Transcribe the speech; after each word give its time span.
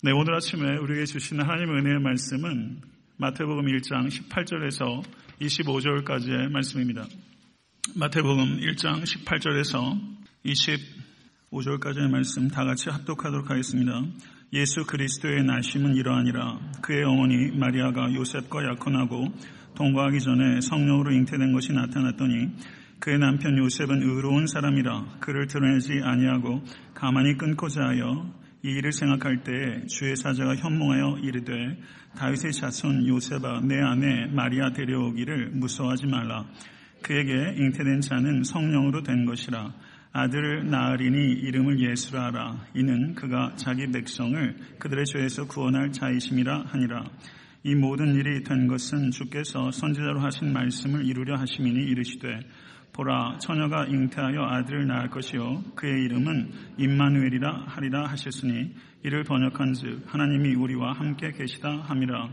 네, 0.00 0.12
오늘 0.12 0.32
아침에 0.36 0.76
우리에게 0.76 1.06
주시는 1.06 1.44
하나님의 1.44 1.80
은혜의 1.80 1.98
말씀은 1.98 2.82
마태복음 3.16 3.64
1장 3.64 4.06
18절에서 4.06 5.02
25절까지의 5.40 6.52
말씀입니다. 6.52 7.04
마태복음 7.96 8.60
1장 8.60 9.02
18절에서 9.02 9.98
25절까지의 10.46 12.10
말씀 12.12 12.46
다 12.46 12.64
같이 12.64 12.90
합독하도록 12.90 13.50
하겠습니다. 13.50 14.04
예수 14.52 14.86
그리스도의 14.86 15.42
나심은 15.42 15.96
이러하니라 15.96 16.60
그의 16.80 17.02
어머니 17.02 17.50
마리아가 17.58 18.14
요셉과 18.14 18.66
약혼하고 18.66 19.34
동거하기 19.74 20.20
전에 20.20 20.60
성령으로 20.60 21.10
잉태된 21.10 21.52
것이 21.52 21.72
나타났더니 21.72 22.50
그의 23.00 23.18
남편 23.18 23.58
요셉은 23.58 24.00
의로운 24.00 24.46
사람이라 24.46 25.16
그를 25.18 25.48
드러내지 25.48 26.02
아니하고 26.04 26.62
가만히 26.94 27.36
끊고자 27.36 27.80
하여 27.82 28.37
이 28.62 28.70
일을 28.70 28.92
생각할 28.92 29.44
때에 29.44 29.86
주의 29.86 30.16
사자가 30.16 30.56
현몽하여 30.56 31.18
이르되 31.22 31.78
다윗의 32.16 32.52
자손 32.52 33.06
요셉아 33.06 33.60
내 33.60 33.80
아내 33.80 34.26
마리아 34.26 34.72
데려오기를 34.72 35.50
무서워하지 35.50 36.06
말라. 36.06 36.44
그에게 37.02 37.32
잉태된 37.56 38.00
자는 38.00 38.42
성령으로 38.42 39.02
된 39.04 39.24
것이라. 39.24 39.72
아들을 40.12 40.68
낳으리니 40.68 41.34
이름을 41.34 41.78
예수라 41.80 42.26
하라. 42.26 42.66
이는 42.74 43.14
그가 43.14 43.54
자기 43.56 43.86
백성을 43.86 44.56
그들의 44.80 45.04
죄에서 45.04 45.46
구원할 45.46 45.92
자이심이라 45.92 46.64
하니라. 46.66 47.04
이 47.64 47.74
모든 47.74 48.14
일이 48.14 48.42
된 48.42 48.66
것은 48.66 49.10
주께서 49.10 49.70
선지자로 49.70 50.20
하신 50.20 50.52
말씀을 50.52 51.06
이루려 51.06 51.36
하심이니 51.36 51.84
이르시되 51.90 52.40
보라 52.98 53.38
처녀가 53.38 53.84
잉태하여 53.84 54.42
아들을 54.42 54.88
낳을 54.88 55.08
것이요. 55.10 55.62
그의 55.76 56.02
이름은 56.06 56.50
임마누엘이라 56.78 57.66
하리라 57.68 58.06
하셨으니 58.06 58.74
이를 59.04 59.22
번역한즉 59.22 60.02
하나님이 60.12 60.56
우리와 60.56 60.94
함께 60.94 61.30
계시다 61.30 61.84
함이라. 61.84 62.28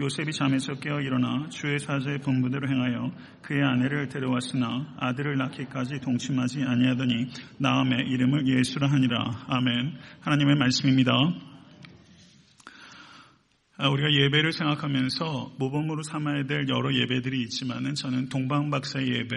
요셉이 0.00 0.32
잠에서 0.32 0.74
깨어 0.74 1.02
일어나 1.02 1.48
주의 1.50 1.78
사자의 1.78 2.18
분부대로 2.18 2.68
행하여 2.68 3.12
그의 3.42 3.62
아내를 3.62 4.08
데려왔으나 4.08 4.96
아들을 4.98 5.36
낳기까지 5.36 6.00
동침하지 6.00 6.64
아니하더니 6.64 7.28
나음의 7.58 8.08
이름을 8.08 8.48
예수라 8.48 8.90
하니라. 8.90 9.46
아멘. 9.46 9.98
하나님의 10.20 10.56
말씀입니다. 10.56 11.12
아, 13.76 13.88
우리가 13.88 14.12
예배를 14.12 14.50
생각하면서 14.50 15.52
모범으로 15.60 16.02
삼아야 16.02 16.46
될 16.46 16.68
여러 16.68 16.92
예배들이 16.92 17.40
있지만은 17.42 17.94
저는 17.94 18.28
동방박사 18.28 19.00
예배, 19.00 19.36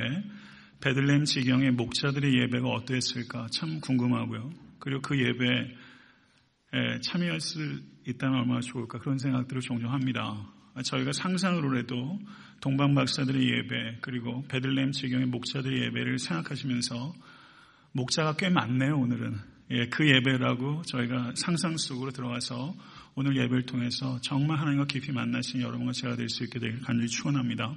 베들렘 0.82 1.26
지경의 1.26 1.72
목자들의 1.72 2.34
예배가 2.42 2.68
어땠을까 2.68 3.48
참 3.52 3.80
궁금하고요. 3.82 4.52
그리고 4.80 5.02
그 5.02 5.18
예배에 5.18 7.00
참여할 7.02 7.40
수 7.40 7.60
있다면 8.08 8.40
얼마나 8.40 8.62
좋을까 8.62 9.00
그런 9.00 9.18
생각들을 9.18 9.62
종종 9.62 9.92
합니다. 9.92 10.52
저희가 10.84 11.12
상상으로 11.12 11.78
해도 11.78 12.20
동방 12.62 12.96
박사들의 12.96 13.42
예배 13.44 13.98
그리고 14.02 14.44
베들렘 14.48 14.92
지경의 14.92 15.28
목자들의 15.28 15.84
예배를 15.84 16.18
생각하시면서 16.18 17.14
목자가 17.92 18.36
꽤 18.38 18.50
많네요 18.50 18.98
오늘은 18.98 19.36
예, 19.72 19.88
그 19.88 20.08
예배라고 20.08 20.82
저희가 20.84 21.34
상상 21.36 21.78
속으로 21.78 22.12
들어가서 22.12 22.74
오늘 23.16 23.38
예배를 23.38 23.66
통해서 23.66 24.20
정말 24.22 24.60
하나님과 24.60 24.86
깊이 24.86 25.12
만나신 25.12 25.62
여러분과 25.62 25.92
제가 25.94 26.16
될 26.16 26.30
수 26.30 26.44
있게 26.44 26.60
되길 26.60 26.82
간절히 26.82 27.08
축원합니다. 27.08 27.76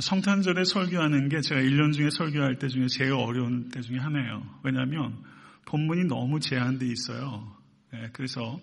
성탄절에 0.00 0.64
설교하는 0.64 1.28
게 1.28 1.40
제가 1.40 1.60
1년 1.60 1.92
중에 1.92 2.10
설교할 2.10 2.58
때 2.58 2.68
중에 2.68 2.86
제일 2.88 3.12
어려운 3.12 3.68
때 3.68 3.80
중에 3.80 3.98
하나예요. 3.98 4.42
왜냐하면 4.64 5.22
본문이 5.66 6.04
너무 6.04 6.40
제한돼 6.40 6.86
있어요. 6.86 7.56
네, 7.92 8.08
그래서 8.12 8.58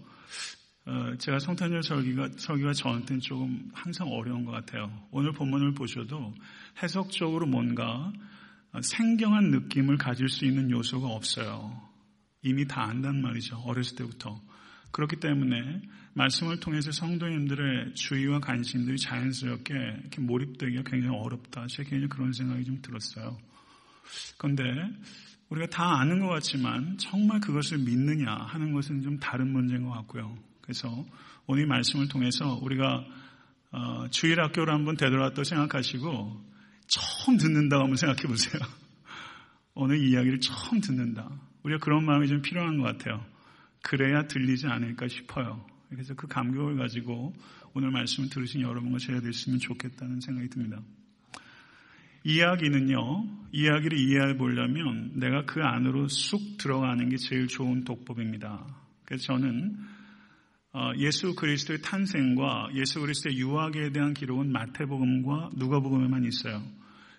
어, 0.86 1.16
제가 1.18 1.40
성탄절 1.40 1.84
설교가, 1.84 2.30
설교가 2.38 2.74
저한테는 2.74 3.22
조금 3.22 3.70
항상 3.74 4.10
어려운 4.10 4.44
것 4.44 4.52
같아요. 4.52 4.92
오늘 5.12 5.32
본문을 5.32 5.74
보셔도 5.74 6.34
해석적으로 6.84 7.46
뭔가 7.46 8.12
생경한 8.82 9.52
느낌을 9.52 9.98
가질 9.98 10.28
수 10.28 10.46
있는 10.46 10.70
요소가 10.70 11.08
없어요. 11.08 11.80
이미 12.42 12.68
다 12.68 12.84
안단 12.84 13.22
말이죠. 13.22 13.58
어렸을 13.58 13.96
때부터. 13.98 14.42
그렇기 14.92 15.18
때문에 15.18 15.82
말씀을 16.14 16.60
통해서 16.60 16.92
성도님들의 16.92 17.96
주의와 17.96 18.40
관심들이 18.40 18.98
자연스럽게 18.98 19.74
이렇게 19.74 20.22
몰입되기가 20.22 20.84
굉장히 20.84 21.18
어렵다. 21.18 21.68
제 21.68 21.84
개인적으로 21.84 22.10
그런 22.10 22.34
생각이 22.34 22.66
좀 22.66 22.82
들었어요. 22.82 23.38
그런데 24.38 24.64
우리가 25.50 25.68
다 25.68 26.00
아는 26.00 26.20
것 26.20 26.28
같지만 26.28 26.98
정말 26.98 27.40
그것을 27.40 27.78
믿느냐 27.80 28.32
하는 28.32 28.74
것은 28.74 29.02
좀 29.02 29.20
다른 29.20 29.52
문제인 29.52 29.84
것 29.84 29.92
같고요. 29.92 30.38
그래서 30.62 31.06
오늘 31.46 31.66
말씀을 31.68 32.08
통해서 32.08 32.60
우리가 32.62 33.06
어, 33.72 34.08
주일 34.10 34.42
학교를 34.42 34.74
한번 34.74 34.98
되돌아왔다고 34.98 35.44
생각하시고 35.44 36.42
처음 36.88 37.38
듣는다고 37.38 37.84
한번 37.84 37.96
생각해 37.96 38.24
보세요. 38.24 38.62
오늘 39.74 39.98
이야기를 39.98 40.42
처음 40.42 40.82
듣는다. 40.82 41.30
우리가 41.64 41.80
그런 41.80 42.06
마음이 42.06 42.28
좀 42.28 42.42
필요한 42.42 42.78
것 42.78 42.84
같아요. 42.84 43.26
그래야 43.82 44.28
들리지 44.28 44.68
않을까 44.68 45.08
싶어요. 45.08 45.66
그래서 45.90 46.14
그 46.16 46.28
감격을 46.28 46.78
가지고 46.78 47.34
오늘 47.74 47.92
말씀을 47.92 48.30
들으신 48.30 48.62
여러분과 48.62 48.98
제가 49.00 49.22
됐으면 49.22 49.60
좋겠다는 49.60 50.22
생각이 50.22 50.50
듭니다. 50.50 50.82
이야기는요, 52.24 53.48
이야기를 53.52 53.98
이해해 53.98 54.38
보려면 54.38 55.12
내가 55.16 55.46
그 55.46 55.62
안으로 55.62 56.08
쑥 56.08 56.58
들어가는 56.58 57.10
게 57.10 57.18
제일 57.18 57.48
좋은 57.48 57.84
독법입니다. 57.84 58.66
그래서 59.06 59.24
저는 59.26 59.76
어, 60.74 60.92
예수 60.98 61.36
그리스도의 61.36 61.82
탄생과 61.82 62.70
예수 62.76 63.02
그리스도의 63.02 63.38
유학에 63.38 63.92
대한 63.92 64.14
기록은 64.14 64.52
마태복음과 64.52 65.52
누가복음에만 65.58 66.24
있어요. 66.26 66.64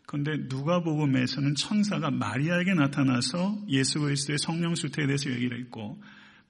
그런데 0.07 0.47
누가복음에서는 0.49 1.55
천사가 1.57 2.11
마리아에게 2.11 2.75
나타나서 2.75 3.65
예수 3.69 4.01
그리스도의 4.01 4.39
성령 4.39 4.75
수태에 4.75 5.07
대해서 5.07 5.31
얘기를 5.31 5.59
했고 5.61 6.01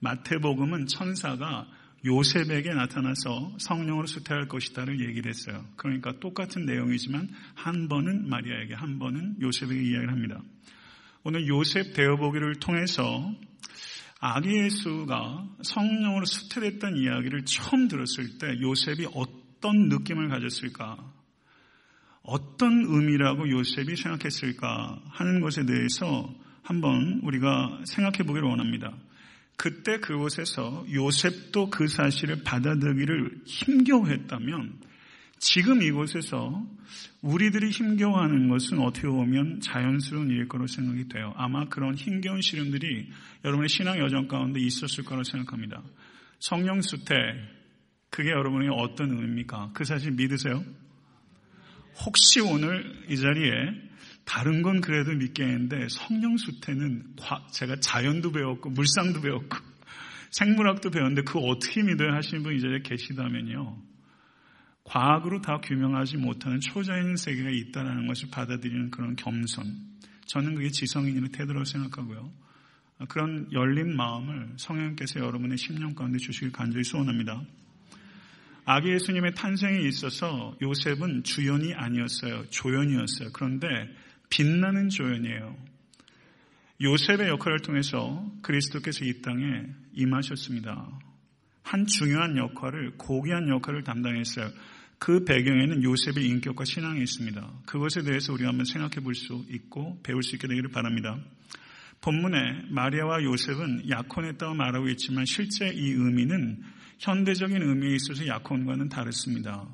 마태복음은 0.03 0.87
천사가 0.87 1.67
요셉에게 2.05 2.75
나타나서 2.75 3.57
성령으로 3.59 4.07
수태할 4.07 4.49
것이다를 4.49 5.01
얘기를 5.09 5.31
했어요. 5.31 5.65
그러니까 5.77 6.19
똑같은 6.19 6.67
내용이지만 6.67 7.29
한 7.55 7.89
번은 7.89 8.29
마리아에게 8.29 8.75
한 8.75 8.99
번은 8.99 9.37
요셉에게 9.41 9.81
이야기를 9.81 10.11
합니다. 10.11 10.43
오늘 11.23 11.47
요셉 11.47 11.95
대어보기를 11.95 12.57
통해서 12.57 13.33
아기 14.19 14.51
예수가 14.57 15.49
성령으로 15.63 16.25
수태됐던 16.25 16.97
이야기를 16.97 17.45
처음 17.45 17.87
들었을 17.87 18.39
때 18.39 18.61
요셉이 18.61 19.07
어떤 19.15 19.89
느낌을 19.89 20.29
가졌을까? 20.29 20.99
어떤 22.23 22.85
의미라고 22.87 23.49
요셉이 23.51 23.95
생각했을까 23.97 25.01
하는 25.11 25.41
것에 25.41 25.65
대해서 25.65 26.35
한번 26.63 27.21
우리가 27.23 27.81
생각해 27.85 28.19
보기를 28.19 28.49
원합니다. 28.49 28.93
그때 29.57 29.99
그곳에서 29.99 30.85
요셉도 30.93 31.71
그 31.71 31.87
사실을 31.87 32.43
받아들이기를 32.43 33.43
힘겨워했다면 33.45 34.81
지금 35.39 35.83
이곳에서 35.83 36.65
우리들이 37.21 37.71
힘겨워하는 37.71 38.49
것은 38.49 38.79
어떻게 38.79 39.09
보면 39.09 39.61
자연스러운 39.61 40.31
일일 40.31 40.49
거로 40.49 40.67
생각이 40.67 41.09
돼요. 41.09 41.33
아마 41.37 41.69
그런 41.69 41.95
힘겨운 41.95 42.41
시름들이 42.41 43.09
여러분의 43.45 43.69
신앙 43.69 43.99
여정 43.99 44.29
가운데 44.29 44.61
있었을 44.61 45.05
거라고 45.05 45.25
생각합니다. 45.25 45.83
성령 46.39 46.81
수태, 46.81 47.15
그게 48.11 48.31
여러분의 48.31 48.69
어떤 48.73 49.11
의미입니까? 49.11 49.71
그 49.75 49.85
사실 49.85 50.13
믿으세요? 50.13 50.65
혹시 52.05 52.41
오늘 52.41 53.05
이 53.09 53.17
자리에 53.17 53.92
다른 54.25 54.63
건 54.63 54.81
그래도 54.81 55.13
믿겠는데 55.13 55.89
성령 55.89 56.37
수태는 56.37 57.17
제가 57.53 57.77
자연도 57.77 58.33
배웠고 58.33 58.71
물상도 58.71 59.21
배웠고 59.21 59.57
생물학도 60.31 60.91
배웠는데 60.91 61.23
그거 61.23 61.41
어떻게 61.41 61.83
믿어야 61.83 62.15
하시는 62.15 62.43
분이 62.43 62.61
자리에 62.61 62.81
계시다면요. 62.83 63.83
과학으로 64.85 65.41
다 65.41 65.59
규명하지 65.63 66.17
못하는 66.17 66.61
초자연 66.61 67.17
세계가 67.17 67.51
있다는 67.51 68.07
것을 68.07 68.29
받아들이는 68.31 68.91
그런 68.91 69.17
겸손. 69.17 69.65
저는 70.27 70.55
그게 70.55 70.71
지성인의 70.71 71.31
태도라고 71.31 71.65
생각하고요. 71.65 72.33
그런 73.09 73.49
열린 73.53 73.97
마음을 73.97 74.55
성령께서 74.57 75.21
여러분의 75.21 75.59
심령 75.59 75.95
가운데 75.95 76.19
주시길 76.19 76.53
간절히 76.53 76.85
소원합니다. 76.85 77.43
아기 78.65 78.93
예수님의 78.93 79.35
탄생에 79.35 79.81
있어서 79.89 80.57
요셉은 80.63 81.25
주연이 81.25 81.75
아니었어요. 81.75 82.49
조연이었어요. 82.51 83.31
그런데 83.33 83.69
빛나는 84.33 84.89
조연이에요. 84.89 85.55
요셉의 86.81 87.29
역할을 87.29 87.61
통해서 87.61 88.27
그리스도께서 88.41 89.05
이 89.05 89.21
땅에 89.21 89.67
임하셨습니다. 89.93 90.89
한 91.63 91.87
중요한 91.87 92.39
역할을, 92.39 92.93
고귀한 92.97 93.51
역할을 93.51 93.85
담당했어요. 93.85 94.51
그 94.99 95.25
배경에는 95.25 95.83
요셉의 95.83 96.27
인격과 96.27 96.65
신앙이 96.65 97.03
있습니다. 97.03 97.53
그것에 97.67 98.03
대해서 98.03 98.33
우리가 98.33 98.49
한번 98.49 98.65
생각해 98.65 99.05
볼 99.05 99.15
수 99.15 99.45
있고 99.51 100.01
배울 100.03 100.23
수 100.23 100.37
있게 100.37 100.49
되기를 100.49 100.71
바랍니다. 100.71 101.19
본문에 102.01 102.69
마리아와 102.71 103.23
요셉은 103.23 103.91
약혼했다고 103.91 104.55
말하고 104.55 104.89
있지만 104.89 105.27
실제 105.27 105.69
이 105.69 105.91
의미는 105.91 106.63
현대적인 106.99 107.61
의미에 107.63 107.97
있어서 107.97 108.27
약혼과는 108.27 108.89
다릅니다. 108.89 109.69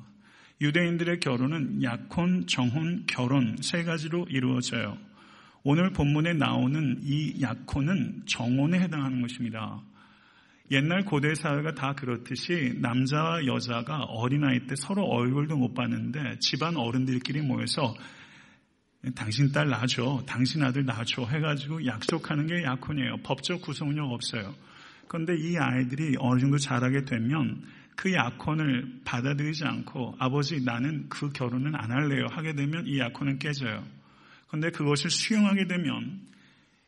유대인들의 0.61 1.21
결혼은 1.21 1.81
약혼, 1.83 2.45
정혼, 2.47 3.05
결혼 3.07 3.55
세 3.61 3.83
가지로 3.83 4.25
이루어져요. 4.29 4.97
오늘 5.63 5.91
본문에 5.91 6.33
나오는 6.33 6.99
이 7.01 7.41
약혼은 7.41 8.23
정혼에 8.25 8.79
해당하는 8.79 9.21
것입니다. 9.21 9.81
옛날 10.71 11.03
고대 11.03 11.33
사회가 11.33 11.73
다 11.73 11.93
그렇듯이 11.93 12.75
남자와 12.79 13.45
여자가 13.45 14.03
어린아이 14.03 14.67
때 14.67 14.75
서로 14.75 15.03
얼굴도 15.03 15.57
못 15.57 15.73
봤는데 15.73 16.39
집안 16.39 16.77
어른들끼리 16.77 17.41
모여서 17.41 17.95
당신 19.15 19.51
딸 19.51 19.69
낳아줘, 19.69 20.23
당신 20.27 20.61
아들 20.61 20.85
낳아줘 20.85 21.25
해가지고 21.25 21.85
약속하는 21.85 22.47
게 22.47 22.63
약혼이에요. 22.63 23.17
법적 23.23 23.61
구속력 23.61 24.11
없어요. 24.11 24.53
그런데 25.07 25.35
이 25.37 25.57
아이들이 25.57 26.15
어느 26.19 26.39
정도 26.39 26.57
자라게 26.57 27.05
되면 27.05 27.63
그 27.99 28.13
약혼을 28.13 29.01
받아들이지 29.03 29.65
않고 29.65 30.15
아버지 30.19 30.63
나는 30.63 31.09
그 31.09 31.33
결혼은 31.33 31.75
안 31.75 31.91
할래요 31.91 32.27
하게 32.31 32.53
되면 32.53 32.87
이 32.87 32.97
약혼은 32.97 33.39
깨져요. 33.39 33.83
그런데 34.47 34.69
그것을 34.69 35.09
수용하게 35.09 35.67
되면 35.67 36.21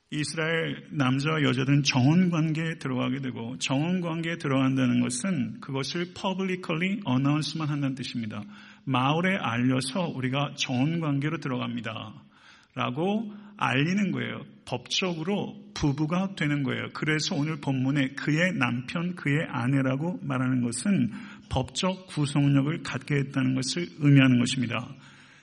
이스라엘 0.10 0.88
남자와 0.92 1.42
여자들은 1.42 1.84
정원 1.84 2.30
관계에 2.30 2.78
들어가게 2.80 3.20
되고 3.20 3.58
정원 3.58 4.00
관계에 4.00 4.38
들어간다는 4.38 5.02
것은 5.02 5.60
그것을 5.60 6.14
publicly 6.14 7.02
announce만 7.06 7.68
한다는 7.68 7.94
뜻입니다. 7.96 8.42
마을에 8.86 9.36
알려서 9.36 10.14
우리가 10.16 10.54
정원 10.56 11.02
관계로 11.02 11.40
들어갑니다. 11.40 12.24
라고 12.74 13.32
알리는 13.58 14.12
거예요. 14.12 14.42
법적으로 14.66 15.56
부부가 15.74 16.36
되는 16.36 16.64
거예요. 16.64 16.88
그래서 16.94 17.36
오늘 17.36 17.60
본문에 17.60 18.10
그의 18.10 18.54
남편, 18.54 19.16
그의 19.16 19.46
아내라고 19.50 20.20
말하는 20.24 20.62
것은 20.62 21.12
법적 21.50 22.08
구속력을 22.08 22.82
갖게 22.84 23.16
했다는 23.16 23.56
것을 23.56 23.88
의미하는 24.00 24.40
것입니다. 24.40 24.88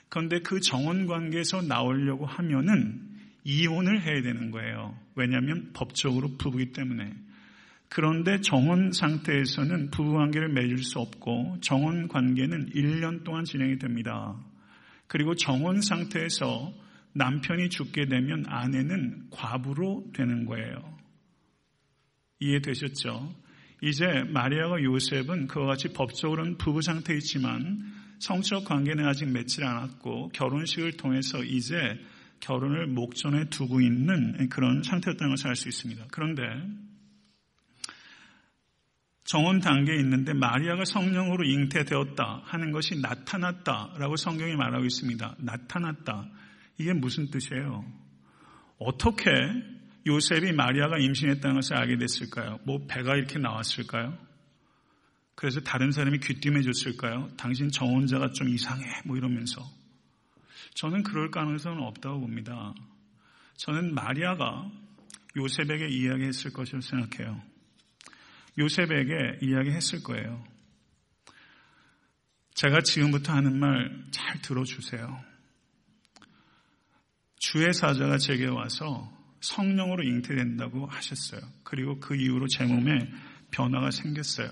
그런데 0.08 0.40
그 0.40 0.60
정원 0.60 1.06
관계에서 1.06 1.62
나오려고 1.62 2.24
하면은 2.24 3.02
이혼을 3.44 4.02
해야 4.02 4.22
되는 4.22 4.50
거예요. 4.50 4.96
왜냐하면 5.14 5.70
법적으로 5.74 6.36
부부이기 6.38 6.72
때문에. 6.72 7.12
그런데 7.90 8.40
정혼 8.40 8.92
상태에서는 8.92 9.90
부부 9.90 10.12
관계를 10.14 10.50
맺을 10.50 10.78
수 10.78 10.98
없고 10.98 11.58
정혼 11.60 12.08
관계는 12.08 12.70
1년 12.74 13.24
동안 13.24 13.44
진행이 13.44 13.78
됩니다. 13.78 14.36
그리고 15.06 15.34
정혼 15.34 15.80
상태에서 15.80 16.72
남편이 17.14 17.70
죽게 17.70 18.06
되면 18.06 18.44
아내는 18.46 19.28
과부로 19.30 20.10
되는 20.14 20.44
거예요. 20.44 20.98
이해되셨죠? 22.40 23.34
이제 23.82 24.06
마리아와 24.28 24.82
요셉은 24.82 25.46
그와 25.48 25.66
같이 25.66 25.88
법적으로는 25.92 26.58
부부 26.58 26.82
상태에 26.82 27.16
있지만 27.16 27.82
성적 28.18 28.64
관계는 28.64 29.06
아직 29.06 29.26
맺지 29.26 29.62
않았고 29.62 30.30
결혼식을 30.30 30.96
통해서 30.96 31.42
이제 31.44 31.76
결혼을 32.40 32.86
목전에 32.86 33.48
두고 33.50 33.80
있는 33.80 34.48
그런 34.48 34.82
상태였다는 34.82 35.30
것을 35.34 35.48
알 35.48 35.56
수 35.56 35.68
있습니다. 35.68 36.06
그런데 36.10 36.42
정원 39.24 39.60
단계에 39.60 39.96
있는데 39.96 40.32
마리아가 40.32 40.84
성령으로 40.84 41.44
잉태되었다 41.44 42.42
하는 42.44 42.72
것이 42.72 42.98
나타났다라고 43.00 44.16
성경이 44.16 44.56
말하고 44.56 44.84
있습니다. 44.86 45.36
나타났다. 45.38 46.30
이게 46.78 46.92
무슨 46.92 47.30
뜻이에요? 47.30 47.84
어떻게 48.78 49.30
요셉이 50.06 50.52
마리아가 50.52 50.98
임신했다는 50.98 51.56
것을 51.56 51.76
알게 51.76 51.98
됐을까요? 51.98 52.58
뭐 52.64 52.86
배가 52.86 53.16
이렇게 53.16 53.38
나왔을까요? 53.38 54.16
그래서 55.34 55.60
다른 55.60 55.90
사람이 55.90 56.18
귀띔해 56.20 56.62
줬을까요? 56.62 57.28
당신 57.36 57.70
정혼자가 57.70 58.32
좀 58.32 58.48
이상해 58.48 58.84
뭐 59.04 59.16
이러면서 59.16 59.62
저는 60.74 61.02
그럴 61.02 61.30
가능성은 61.30 61.82
없다고 61.82 62.20
봅니다. 62.20 62.74
저는 63.56 63.94
마리아가 63.94 64.70
요셉에게 65.36 65.88
이야기했을 65.88 66.52
것이라고 66.52 66.80
생각해요. 66.80 67.42
요셉에게 68.58 69.38
이야기했을 69.42 70.02
거예요. 70.02 70.44
제가 72.54 72.80
지금부터 72.80 73.32
하는 73.32 73.58
말 73.58 74.08
잘 74.28 74.40
들어주세요. 74.42 75.24
주의 77.38 77.72
사자가 77.72 78.18
제게 78.18 78.46
와서 78.46 79.10
성령으로 79.40 80.02
잉태된다고 80.02 80.86
하셨어요. 80.86 81.40
그리고 81.62 82.00
그 82.00 82.16
이후로 82.16 82.46
제 82.48 82.64
몸에 82.64 82.98
변화가 83.50 83.90
생겼어요. 83.90 84.50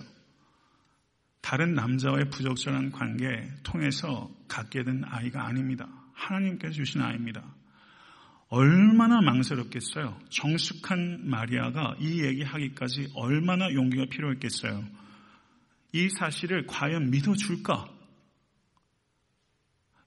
다른 1.41 1.75
남자와의 1.75 2.31
부적절한 2.31 2.93
관계 2.93 3.27
통해서 3.63 4.31
갖게 4.49 4.83
된 4.83 5.03
아이가 5.05 5.47
아닙니다. 5.47 5.89
하나님께서 6.13 6.75
주신 6.75 7.03
아이입니다. 7.03 7.43
얼마나 8.49 9.21
망설였겠어요. 9.21 10.19
정숙한 10.31 11.29
마리아가 11.29 11.97
이 12.01 12.23
얘기하기까지 12.23 13.11
얼마나 13.15 13.73
용기가 13.73 14.07
필요했겠어요. 14.07 14.85
이 15.93 16.09
사실을 16.11 16.67
과연 16.67 17.11
믿어줄까? 17.11 17.96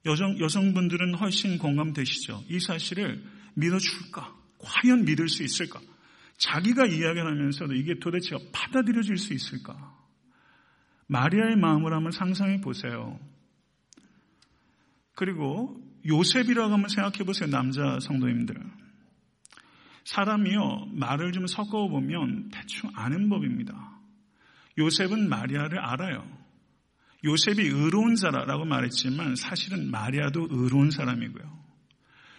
여성, 0.06 0.38
여성분들은 0.38 1.14
훨씬 1.14 1.58
공감되시죠? 1.58 2.44
이 2.48 2.58
사실을 2.60 3.22
믿어줄까? 3.54 4.34
과연 4.58 5.04
믿을 5.04 5.28
수 5.28 5.42
있을까? 5.42 5.80
자기가 6.38 6.86
이야기를 6.86 7.26
하면서도 7.26 7.74
이게 7.74 7.98
도대체 7.98 8.36
받아들여질 8.52 9.16
수 9.18 9.34
있을까? 9.34 9.94
마리아의 11.06 11.56
마음을 11.56 11.92
한번 11.92 12.12
상상해 12.12 12.60
보세요. 12.60 13.18
그리고 15.14 15.78
요셉이라고 16.06 16.72
한번 16.72 16.88
생각해 16.88 17.24
보세요. 17.24 17.50
남자 17.50 17.98
성도님들. 18.00 18.56
사람이요, 20.04 20.86
말을 20.92 21.32
좀 21.32 21.46
섞어 21.46 21.88
보면 21.88 22.50
대충 22.50 22.90
아는 22.94 23.28
법입니다. 23.28 24.00
요셉은 24.78 25.28
마리아를 25.28 25.78
알아요. 25.78 26.39
요셉이 27.24 27.62
의로운 27.62 28.14
자라라고 28.14 28.64
말했지만 28.64 29.36
사실은 29.36 29.90
마리아도 29.90 30.46
의로운 30.50 30.90
사람이고요. 30.90 31.60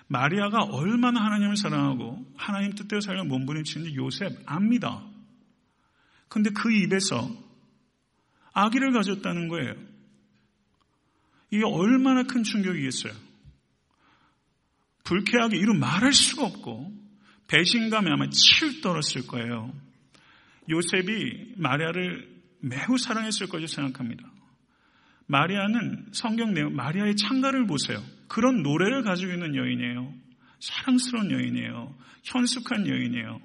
마리아가 0.07 0.63
얼마나 0.63 1.23
하나님을 1.23 1.55
사랑하고 1.55 2.25
하나님 2.35 2.73
뜻대로 2.73 2.99
살려 2.99 3.23
몸부림치는지 3.23 3.95
요셉 3.95 4.37
압니다. 4.45 5.05
근데 6.27 6.49
그 6.49 6.71
입에서 6.71 7.29
아기를 8.53 8.91
가졌다는 8.91 9.47
거예요. 9.47 9.75
이게 11.51 11.63
얼마나 11.65 12.23
큰 12.23 12.43
충격이겠어요. 12.43 13.13
불쾌하게 15.03 15.57
이루 15.57 15.73
말할 15.73 16.13
수가 16.13 16.45
없고 16.45 16.91
배신감에 17.47 18.09
아마 18.09 18.29
치를 18.29 18.81
떨었을 18.81 19.27
거예요. 19.27 19.73
요셉이 20.69 21.55
마리아를 21.57 22.41
매우 22.61 22.97
사랑했을 22.97 23.47
것이라고 23.47 23.67
생각합니다. 23.67 24.29
마리아는 25.31 26.07
성경 26.11 26.53
내용, 26.53 26.75
마리아의 26.75 27.15
창가를 27.15 27.65
보세요. 27.65 28.03
그런 28.27 28.63
노래를 28.63 29.01
가지고 29.03 29.31
있는 29.31 29.55
여인이에요. 29.55 30.13
사랑스러운 30.59 31.31
여인이에요. 31.31 31.95
현숙한 32.23 32.85
여인이에요. 32.85 33.39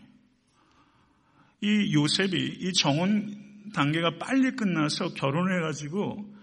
이 1.63 1.95
요셉이 1.95 2.59
이 2.61 2.73
정원 2.73 3.35
단계가 3.73 4.19
빨리 4.19 4.51
끝나서 4.57 5.15
결혼을 5.15 5.59
해가지고 5.59 6.35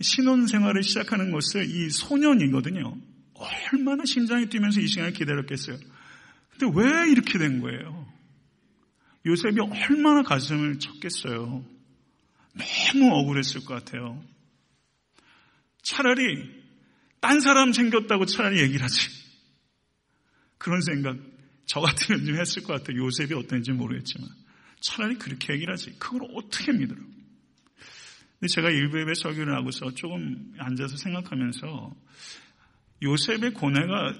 신혼 0.00 0.46
생활을 0.46 0.84
시작하는 0.84 1.32
것을 1.32 1.64
이 1.64 1.90
소년이거든요. 1.90 2.96
얼마나 3.34 4.04
심장이 4.04 4.48
뛰면서 4.48 4.80
이 4.80 4.86
시간을 4.86 5.14
기다렸겠어요. 5.14 5.76
근데 6.56 6.80
왜 6.80 7.10
이렇게 7.10 7.38
된 7.38 7.60
거예요? 7.60 8.06
요셉이 9.26 9.58
얼마나 9.60 10.22
가슴을 10.22 10.78
쳤겠어요. 10.78 11.64
너무 12.54 13.14
억울했을 13.14 13.64
것 13.64 13.74
같아요. 13.74 14.22
차라리 15.84 16.50
딴 17.20 17.40
사람 17.40 17.72
생겼다고 17.72 18.26
차라리 18.26 18.60
얘기를 18.60 18.82
하지. 18.82 18.98
그런 20.58 20.80
생각 20.80 21.16
저 21.66 21.80
같으면 21.80 22.24
좀 22.24 22.36
했을 22.36 22.62
것 22.62 22.74
같아요. 22.74 23.04
요셉이 23.04 23.34
어떤지 23.34 23.72
모르겠지만 23.72 24.28
차라리 24.80 25.16
그렇게 25.16 25.54
얘기를 25.54 25.72
하지. 25.72 25.96
그걸 25.98 26.28
어떻게 26.34 26.72
믿어요? 26.72 26.98
근데 26.98 28.48
제가 28.48 28.70
일부 28.70 29.00
예배 29.00 29.14
설교를 29.14 29.54
하고서 29.56 29.94
조금 29.94 30.52
앉아서 30.58 30.96
생각하면서 30.96 31.96
요셉의 33.02 33.52
고뇌가 33.54 34.14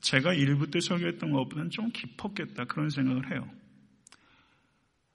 제가 0.00 0.34
일부 0.34 0.70
때 0.70 0.80
설교했던 0.80 1.30
것보다는 1.30 1.70
좀 1.70 1.90
깊었겠다 1.90 2.64
그런 2.64 2.88
생각을 2.88 3.32
해요. 3.32 3.48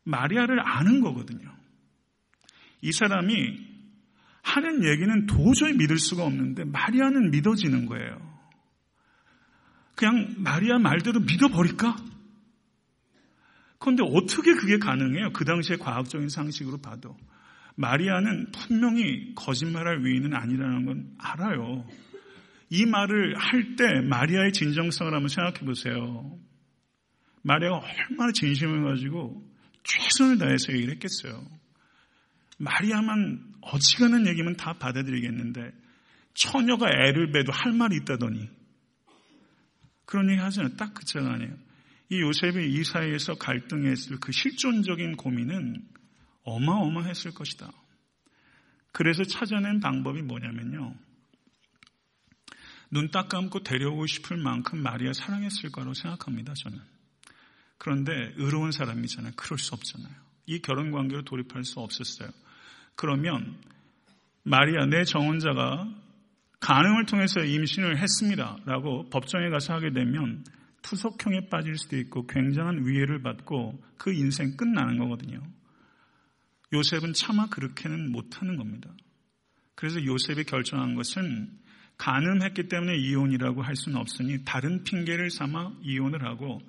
마리아를 0.03 0.59
아는 0.59 1.01
거거든요. 1.01 1.53
이 2.81 2.91
사람이 2.91 3.74
하는 4.45 4.83
얘기는 4.83 5.25
도저히 5.25 5.73
믿을 5.73 5.97
수가 5.97 6.23
없는데 6.23 6.65
마리아는 6.65 7.31
믿어지는 7.31 7.87
거예요. 7.87 8.15
그냥 9.95 10.35
마리아 10.37 10.77
말대로 10.77 11.19
믿어버릴까? 11.21 11.95
그런데 13.79 14.03
어떻게 14.05 14.53
그게 14.53 14.77
가능해요? 14.77 15.31
그 15.33 15.45
당시의 15.45 15.79
과학적인 15.79 16.29
상식으로 16.29 16.77
봐도. 16.77 17.17
마리아는 17.75 18.51
분명히 18.51 19.33
거짓말할 19.35 20.05
위인은 20.05 20.33
아니라는 20.33 20.85
건 20.85 21.15
알아요. 21.17 21.85
이 22.69 22.85
말을 22.85 23.35
할 23.37 23.75
때 23.75 24.01
마리아의 24.01 24.53
진정성을 24.53 25.11
한번 25.11 25.27
생각해 25.27 25.59
보세요. 25.65 26.39
마리아가 27.41 27.77
얼마나 27.77 28.31
진심을 28.31 28.83
가지고 28.83 29.43
최선을 29.83 30.37
다해서 30.37 30.71
얘기를 30.73 30.93
했겠어요. 30.93 31.43
마리아만 32.57 33.54
어지간한 33.65 34.27
얘기면 34.27 34.57
다 34.57 34.73
받아들이겠는데 34.73 35.71
처녀가 36.33 36.87
애를 36.89 37.31
배도 37.31 37.51
할 37.51 37.73
말이 37.73 37.97
있다더니 37.97 38.49
그런 40.05 40.29
얘기 40.29 40.39
하잖아요. 40.39 40.75
딱 40.75 40.93
그자가 40.93 41.33
아니에요. 41.33 41.55
이 42.09 42.21
요셉이 42.21 42.73
이 42.73 42.83
사이에서 42.83 43.35
갈등했을 43.35 44.19
그 44.19 44.31
실존적인 44.31 45.17
고민은 45.17 45.83
어마어마했을 46.43 47.33
것이다. 47.33 47.71
그래서 48.91 49.23
찾아낸 49.23 49.79
방법이 49.79 50.21
뭐냐면요. 50.21 50.95
눈 52.91 53.09
딱 53.11 53.29
감고 53.29 53.63
데려오고 53.63 54.05
싶을 54.05 54.37
만큼 54.37 54.81
마리아 54.81 55.11
사랑했을 55.11 55.71
거라고 55.71 55.95
생각합니다, 55.95 56.53
저는. 56.53 56.79
그런데 57.77 58.11
의로운 58.37 58.71
사람이잖아요. 58.71 59.33
그럴 59.35 59.57
수 59.57 59.73
없잖아요. 59.73 60.13
이 60.45 60.59
결혼 60.59 60.91
관계로 60.91 61.23
돌입할 61.23 61.65
수 61.65 61.79
없었어요. 61.79 62.29
그러면 62.95 63.55
마리아 64.43 64.85
내 64.85 65.03
정혼자가 65.03 65.87
가능을 66.59 67.05
통해서 67.05 67.41
임신을 67.43 67.97
했습니다. 67.97 68.57
라고 68.65 69.09
법정에 69.09 69.49
가서 69.49 69.73
하게 69.73 69.91
되면 69.91 70.43
투석형에 70.81 71.49
빠질 71.49 71.77
수도 71.77 71.97
있고 71.97 72.27
굉장한 72.27 72.85
위해를 72.85 73.21
받고 73.21 73.81
그 73.97 74.13
인생 74.13 74.55
끝나는 74.55 74.97
거거든요. 74.99 75.41
요셉은 76.73 77.13
차마 77.13 77.47
그렇게는 77.47 78.11
못하는 78.11 78.57
겁니다. 78.57 78.89
그래서 79.75 80.03
요셉이 80.03 80.45
결정한 80.45 80.95
것은 80.95 81.49
가늠했기 81.97 82.67
때문에 82.67 82.97
이혼이라고 82.97 83.61
할 83.61 83.75
수는 83.75 83.97
없으니 83.99 84.43
다른 84.43 84.83
핑계를 84.83 85.29
삼아 85.31 85.73
이혼을 85.81 86.23
하고 86.23 86.61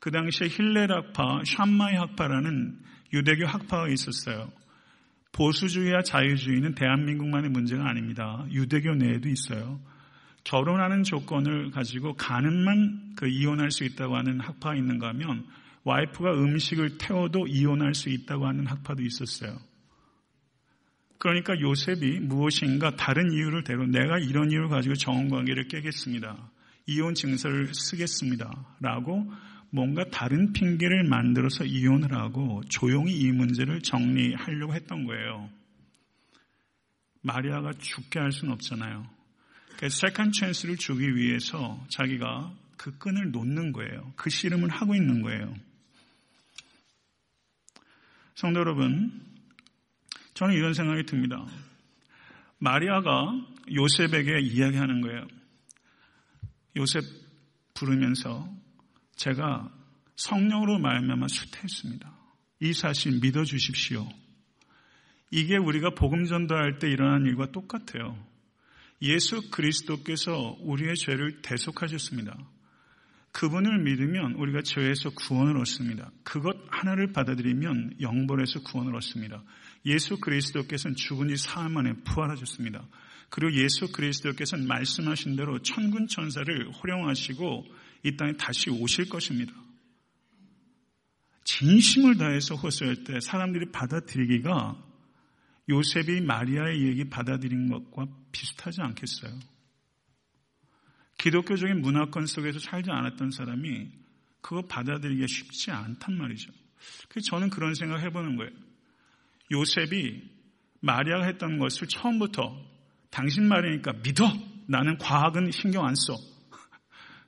그 0.00 0.10
당시에 0.10 0.48
힐렐 0.48 0.90
학파, 0.90 1.42
샴마이 1.44 1.94
학파라는 1.96 2.78
유대교 3.12 3.46
학파가 3.46 3.88
있었어요. 3.88 4.50
보수주의와 5.32 6.02
자유주의는 6.02 6.74
대한민국만의 6.74 7.50
문제가 7.50 7.88
아닙니다. 7.88 8.44
유대교 8.50 8.94
내에도 8.94 9.28
있어요. 9.28 9.80
결혼하는 10.44 11.04
조건을 11.04 11.70
가지고 11.70 12.14
가늠만 12.14 13.14
그 13.16 13.28
이혼할 13.28 13.70
수 13.70 13.84
있다고 13.84 14.16
하는 14.16 14.40
학파가 14.40 14.74
있는가 14.76 15.08
하면 15.08 15.46
와이프가 15.84 16.32
음식을 16.34 16.98
태워도 16.98 17.46
이혼할 17.46 17.94
수 17.94 18.08
있다고 18.08 18.46
하는 18.46 18.66
학파도 18.66 19.02
있었어요. 19.02 19.58
그러니까 21.18 21.58
요셉이 21.60 22.20
무엇인가 22.20 22.96
다른 22.96 23.32
이유를 23.32 23.62
대고 23.62 23.86
내가 23.86 24.18
이런 24.18 24.50
이유를 24.50 24.68
가지고 24.68 24.96
정혼 24.96 25.28
관계를 25.28 25.68
깨겠습니다. 25.68 26.50
이혼 26.86 27.14
증서를 27.14 27.72
쓰겠습니다. 27.72 28.50
라고 28.80 29.30
뭔가 29.74 30.04
다른 30.10 30.52
핑계를 30.52 31.04
만들어서 31.04 31.64
이혼을 31.64 32.12
하고 32.12 32.62
조용히 32.68 33.16
이 33.16 33.32
문제를 33.32 33.80
정리하려고 33.80 34.74
했던 34.74 35.06
거예요. 35.06 35.48
마리아가 37.22 37.72
죽게 37.72 38.18
할 38.18 38.32
수는 38.32 38.52
없잖아요. 38.52 39.08
그래서 39.78 40.06
second 40.06 40.32
chance를 40.32 40.76
주기 40.76 41.16
위해서 41.16 41.82
자기가 41.88 42.52
그 42.76 42.98
끈을 42.98 43.30
놓는 43.30 43.72
거예요. 43.72 44.12
그 44.14 44.28
씨름을 44.28 44.68
하고 44.68 44.94
있는 44.94 45.22
거예요. 45.22 45.54
성도 48.34 48.60
여러분, 48.60 49.22
저는 50.34 50.54
이런 50.54 50.74
생각이 50.74 51.04
듭니다. 51.06 51.46
마리아가 52.58 53.32
요셉에게 53.72 54.40
이야기하는 54.40 55.00
거예요. 55.00 55.26
요셉 56.76 57.02
부르면서 57.72 58.61
제가 59.22 59.70
성령으로 60.16 60.80
말미암아 60.80 61.28
수태했습니다. 61.28 62.12
이 62.60 62.72
사실 62.72 63.20
믿어 63.20 63.44
주십시오. 63.44 64.08
이게 65.30 65.56
우리가 65.56 65.90
복음 65.90 66.24
전도할 66.24 66.80
때 66.80 66.88
일어난 66.88 67.24
일과 67.24 67.52
똑같아요. 67.52 68.18
예수 69.00 69.48
그리스도께서 69.50 70.56
우리의 70.60 70.96
죄를 70.96 71.40
대속하셨습니다. 71.42 72.36
그분을 73.30 73.82
믿으면 73.84 74.34
우리가 74.34 74.62
죄에서 74.62 75.10
구원을 75.10 75.56
얻습니다. 75.58 76.10
그것 76.24 76.56
하나를 76.68 77.12
받아들이면 77.12 77.98
영벌에서 78.00 78.62
구원을 78.62 78.96
얻습니다. 78.96 79.42
예수 79.86 80.18
그리스도께서는 80.18 80.96
죽은 80.96 81.28
지 81.28 81.36
사흘 81.36 81.70
만에 81.70 81.92
부활하셨습니다. 82.04 82.84
그리고 83.30 83.54
예수 83.54 83.90
그리스도께서는 83.92 84.66
말씀하신 84.66 85.36
대로 85.36 85.60
천군 85.60 86.08
천사를 86.08 86.70
호령하시고 86.72 87.64
이 88.04 88.16
땅에 88.16 88.32
다시 88.32 88.70
오실 88.70 89.08
것입니다. 89.08 89.52
진심을 91.44 92.16
다해서 92.16 92.54
호소할 92.54 93.04
때 93.04 93.20
사람들이 93.20 93.70
받아들이기가 93.72 94.76
요셉이 95.68 96.20
마리아의 96.22 96.82
얘기 96.82 97.08
받아들인 97.08 97.68
것과 97.68 98.06
비슷하지 98.32 98.80
않겠어요? 98.80 99.38
기독교적인 101.18 101.80
문화권 101.82 102.26
속에서 102.26 102.58
살지 102.58 102.90
않았던 102.90 103.30
사람이 103.30 103.90
그거 104.40 104.62
받아들이기가 104.62 105.26
쉽지 105.28 105.70
않단 105.70 106.16
말이죠. 106.16 106.52
그래서 107.08 107.26
저는 107.30 107.50
그런 107.50 107.74
생각 107.74 108.00
해보는 108.00 108.36
거예요. 108.36 108.50
요셉이 109.52 110.30
마리아가 110.80 111.26
했던 111.26 111.58
것을 111.58 111.86
처음부터 111.86 112.72
당신 113.10 113.46
말이니까 113.46 113.92
믿어! 114.02 114.24
나는 114.66 114.96
과학은 114.98 115.50
신경 115.52 115.86
안 115.86 115.94
써. 115.94 116.16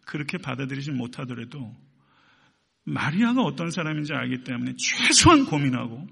그렇게 0.07 0.39
받아들이지 0.39 0.93
못하더라도 0.93 1.75
마리아가 2.85 3.43
어떤 3.43 3.71
사람인지 3.71 4.13
알기 4.13 4.45
때문에 4.45 4.75
최소한 4.77 5.47
고민하고 5.47 6.07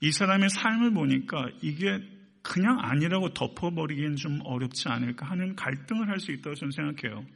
이 0.00 0.12
사람의 0.12 0.48
삶을 0.50 0.92
보니까 0.94 1.48
이게 1.62 2.00
그냥 2.42 2.78
아니라고 2.80 3.34
덮어버리기엔 3.34 4.16
좀 4.16 4.40
어렵지 4.44 4.88
않을까 4.88 5.26
하는 5.26 5.54
갈등을 5.56 6.08
할 6.08 6.18
수 6.20 6.32
있다고 6.32 6.54
저는 6.54 6.70
생각해요. 6.70 7.26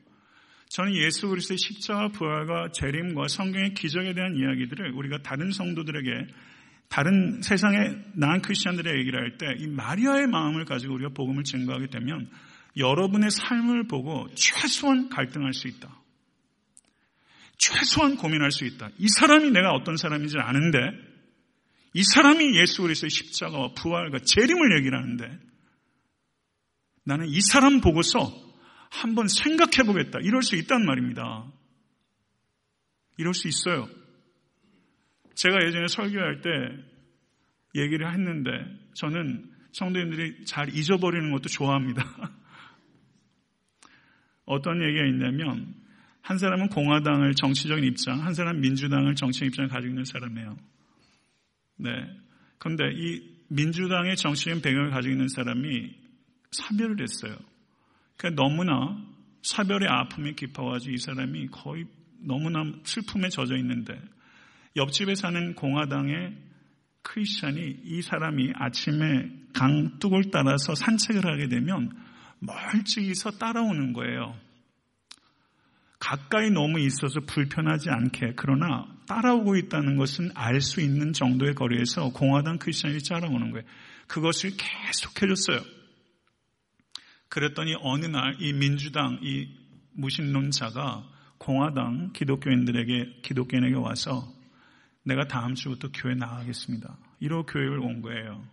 저는 0.71 0.95
예수 0.97 1.29
그리스도의 1.29 1.59
십자가 1.59 2.09
부활과 2.09 2.71
재림과 2.73 3.29
성경의 3.29 3.75
기적에 3.75 4.15
대한 4.15 4.35
이야기들을 4.35 4.93
우리가 4.93 5.19
다른 5.23 5.51
성도들에게 5.51 6.27
다른 6.89 7.43
세상의 7.43 8.13
나은 8.15 8.41
크리스천들의 8.43 8.99
얘기를 8.99 9.21
할 9.21 9.37
때 9.37 9.47
이 9.59 9.67
마리아의 9.67 10.27
마음을 10.29 10.65
가지고 10.65 10.95
우리가 10.95 11.11
복음을 11.15 11.45
증거하게 11.45 11.89
되면 11.89 12.31
여러분의 12.77 13.31
삶을 13.31 13.87
보고 13.87 14.27
최소한 14.35 15.09
갈등할 15.09 15.53
수 15.55 15.69
있다. 15.69 16.03
최소한 17.57 18.17
고민할 18.17 18.51
수 18.51 18.65
있다. 18.65 18.91
이 18.99 19.07
사람이 19.09 19.51
내가 19.51 19.71
어떤 19.73 19.97
사람인지 19.97 20.39
아는데 20.39 20.79
이 21.93 22.03
사람이 22.03 22.59
예수 22.59 22.83
그리스도의 22.83 23.11
십자가와 23.11 23.75
부활과 23.75 24.19
재림을 24.19 24.79
얘기를 24.79 24.99
하는데 24.99 25.39
나는 27.05 27.29
이 27.29 27.41
사람 27.41 27.81
보고서 27.81 28.33
한번 28.91 29.29
생각해 29.29 29.87
보겠다. 29.87 30.19
이럴 30.23 30.43
수 30.43 30.57
있단 30.57 30.85
말입니다. 30.85 31.51
이럴 33.19 33.35
수 33.35 33.49
있어요. 33.49 33.89
제가 35.35 35.57
예전에 35.67 35.87
설교할 35.89 36.41
때 36.41 36.51
얘기를 37.77 38.13
했는데 38.13 38.51
저는 38.95 39.51
성도님들이 39.73 40.45
잘 40.45 40.75
잊어버리는 40.75 41.31
것도 41.33 41.49
좋아합니다. 41.49 42.05
어떤 44.47 44.83
얘기가 44.83 45.07
있냐면 45.07 45.75
한 46.21 46.39
사람은 46.39 46.69
공화당을 46.69 47.35
정치적인 47.35 47.85
입장, 47.85 48.25
한 48.25 48.35
사람은 48.35 48.61
민주당을 48.61 49.15
정치적 49.15 49.49
입장을 49.49 49.69
가지고 49.69 49.91
있는 49.91 50.05
사람이에요. 50.05 50.57
네. 51.77 51.91
그런데 52.59 52.85
이 52.95 53.35
민주당의 53.49 54.17
정치적인 54.17 54.63
배경을 54.63 54.91
가지고 54.91 55.13
있는 55.13 55.29
사람이 55.29 55.95
사별을 56.51 56.97
했어요. 57.01 57.37
그러니까 58.17 58.43
너무나 58.43 58.97
사별의 59.43 59.89
아픔이 59.89 60.35
깊어가지고 60.35 60.95
이 60.95 60.97
사람이 60.97 61.49
거의 61.49 61.85
너무나 62.21 62.65
슬픔에 62.85 63.29
젖어 63.29 63.57
있는데 63.57 64.01
옆집에 64.77 65.15
사는 65.15 65.55
공화당의 65.55 66.35
크리스찬이 67.03 67.81
이 67.85 68.01
사람이 68.01 68.53
아침에 68.55 69.31
강둑을 69.53 70.31
따라서 70.33 70.75
산책을 70.75 71.27
하게 71.27 71.49
되면 71.49 71.91
멀찍이서 72.47 73.33
따라오는 73.33 73.93
거예요. 73.93 74.37
가까이 75.99 76.51
너무 76.51 76.81
있어서 76.81 77.21
불편하지 77.21 77.89
않게 77.91 78.35
그러나 78.37 78.87
따라오고 79.07 79.57
있다는 79.57 79.97
것은 79.97 80.31
알 80.35 80.61
수 80.61 80.81
있는 80.81 81.13
정도의 81.13 81.55
거리에서 81.55 82.11
공화당 82.13 82.59
크리스천이 82.59 82.99
따라오는 83.09 83.51
거예요. 83.53 83.67
그것을 84.07 84.51
계속 84.57 85.23
해줬어요. 85.23 85.61
그랬더니 87.29 87.75
어느 87.81 88.07
날 88.07 88.37
이 88.39 88.53
민주당 88.53 89.19
이 89.23 89.49
무신론자가 89.95 91.05
공화당 91.39 92.13
기독교인들에게, 92.13 93.21
기독교인에게 93.23 93.77
와서 93.77 94.33
내가 95.05 95.27
다음 95.27 95.55
주부터 95.55 95.89
교회 95.93 96.15
나가겠습니다. 96.15 96.97
이러 97.21 97.45
교회를 97.45 97.81
온 97.81 98.03
거예요. 98.03 98.45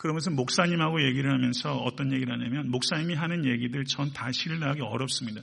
그러면서 0.00 0.30
목사님하고 0.30 1.02
얘기를 1.04 1.30
하면서 1.30 1.76
어떤 1.76 2.10
얘기를 2.10 2.32
하냐면 2.32 2.70
목사님이 2.70 3.12
하는 3.12 3.44
얘기들 3.44 3.84
전 3.84 4.10
다 4.14 4.32
신뢰하기 4.32 4.80
어렵습니다. 4.80 5.42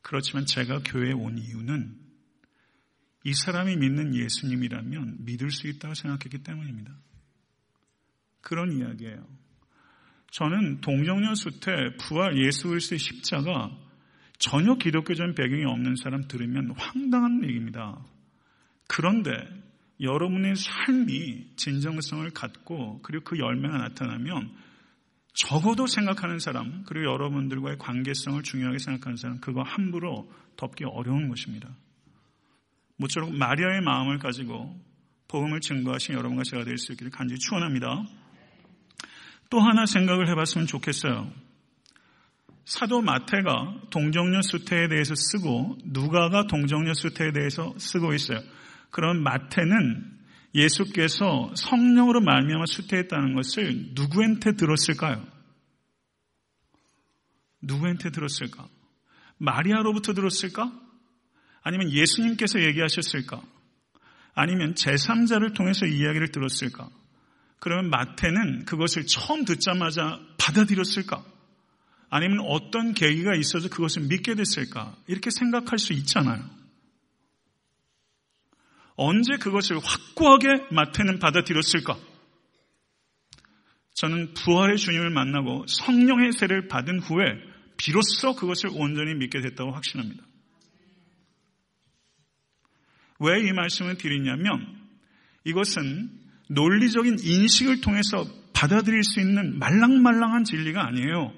그렇지만 0.00 0.46
제가 0.46 0.78
교회에 0.84 1.10
온 1.10 1.36
이유는 1.36 1.92
이 3.24 3.34
사람이 3.34 3.76
믿는 3.76 4.14
예수님이라면 4.14 5.24
믿을 5.24 5.50
수 5.50 5.66
있다고 5.66 5.94
생각했기 5.94 6.44
때문입니다. 6.44 6.92
그런 8.42 8.70
이야기예요. 8.78 9.26
저는 10.30 10.82
동정녀 10.82 11.34
수 11.34 11.58
태 11.58 11.72
부활 11.98 12.38
예수 12.38 12.68
그리스도의 12.68 13.00
십자가 13.00 13.76
전혀 14.38 14.76
기독교적인 14.76 15.34
배경이 15.34 15.64
없는 15.64 15.96
사람 15.96 16.28
들으면 16.28 16.70
황당한 16.76 17.42
얘기입니다. 17.42 17.98
그런데 18.86 19.32
여러분의 20.00 20.54
삶이 20.56 21.56
진정성을 21.56 22.28
갖고 22.30 23.00
그리고 23.02 23.24
그 23.24 23.38
열매가 23.38 23.78
나타나면 23.78 24.54
적어도 25.32 25.86
생각하는 25.86 26.38
사람 26.38 26.84
그리고 26.84 27.12
여러분들과의 27.12 27.78
관계성을 27.78 28.42
중요하게 28.42 28.78
생각하는 28.78 29.16
사람 29.16 29.40
그거 29.40 29.62
함부로 29.62 30.30
덮기 30.56 30.84
어려운 30.84 31.28
것입니다. 31.28 31.68
모쪼록 32.96 33.34
마리아의 33.34 33.82
마음을 33.82 34.18
가지고 34.18 34.78
복음을 35.28 35.60
증거하신 35.60 36.14
여러분과 36.14 36.42
제가 36.44 36.64
될 36.64 36.78
수 36.78 36.92
있기를 36.92 37.10
간절히 37.10 37.38
축원합니다. 37.38 38.04
또 39.50 39.60
하나 39.60 39.86
생각을 39.86 40.28
해봤으면 40.28 40.66
좋겠어요. 40.66 41.30
사도 42.64 43.00
마태가 43.00 43.82
동정녀 43.90 44.42
수태에 44.42 44.88
대해서 44.88 45.14
쓰고 45.14 45.78
누가가 45.84 46.46
동정녀 46.46 46.94
수태에 46.94 47.32
대해서 47.32 47.74
쓰고 47.78 48.12
있어요. 48.14 48.40
그럼 48.90 49.22
마태는 49.22 50.16
예수께서 50.54 51.52
성령으로 51.54 52.20
말미암아 52.20 52.64
수태했다는 52.66 53.34
것을 53.34 53.90
누구한테 53.94 54.52
들었을까요? 54.52 55.26
누구한테 57.60 58.10
들었을까? 58.10 58.68
마리아로부터 59.38 60.14
들었을까? 60.14 60.72
아니면 61.62 61.90
예수님께서 61.90 62.62
얘기하셨을까? 62.62 63.42
아니면 64.34 64.74
제3자를 64.74 65.54
통해서 65.54 65.86
이야기를 65.86 66.30
들었을까? 66.30 66.88
그러면 67.58 67.90
마태는 67.90 68.64
그것을 68.66 69.06
처음 69.06 69.44
듣자마자 69.44 70.20
받아들였을까? 70.38 71.24
아니면 72.08 72.40
어떤 72.46 72.94
계기가 72.94 73.34
있어서 73.34 73.68
그것을 73.68 74.02
믿게 74.02 74.34
됐을까? 74.34 74.94
이렇게 75.06 75.30
생각할 75.30 75.78
수 75.78 75.92
있잖아요. 75.92 76.44
언제 78.96 79.36
그것을 79.36 79.78
확고하게 79.78 80.66
마태는 80.70 81.18
받아들였을까? 81.18 81.98
저는 83.94 84.34
부활의 84.34 84.76
주님을 84.76 85.10
만나고 85.10 85.66
성령의 85.68 86.32
세를 86.32 86.68
받은 86.68 87.00
후에 87.00 87.24
비로소 87.76 88.34
그것을 88.34 88.70
온전히 88.72 89.14
믿게 89.14 89.40
됐다고 89.40 89.72
확신합니다. 89.72 90.22
왜 93.18 93.40
이 93.40 93.52
말씀을 93.52 93.96
드리냐면 93.96 94.76
이것은 95.44 96.10
논리적인 96.48 97.18
인식을 97.22 97.80
통해서 97.80 98.26
받아들일 98.52 99.02
수 99.02 99.20
있는 99.20 99.58
말랑말랑한 99.58 100.44
진리가 100.44 100.86
아니에요. 100.86 101.32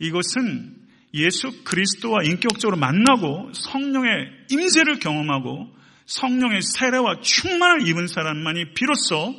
이것은 0.00 0.76
예수 1.14 1.64
그리스도와 1.64 2.22
인격적으로 2.24 2.76
만나고 2.76 3.52
성령의 3.54 4.46
임재를 4.50 4.98
경험하고 4.98 5.77
성령의 6.08 6.62
세례와 6.62 7.20
충만을 7.20 7.86
입은 7.86 8.06
사람만이 8.06 8.72
비로소 8.72 9.34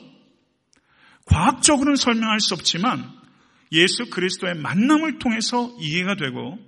과학적으로는 1.25 1.95
설명할 1.95 2.39
수 2.39 2.53
없지만 2.53 3.11
예수 3.71 4.09
그리스도의 4.09 4.55
만남을 4.55 5.17
통해서 5.19 5.75
이해가 5.79 6.15
되고 6.15 6.59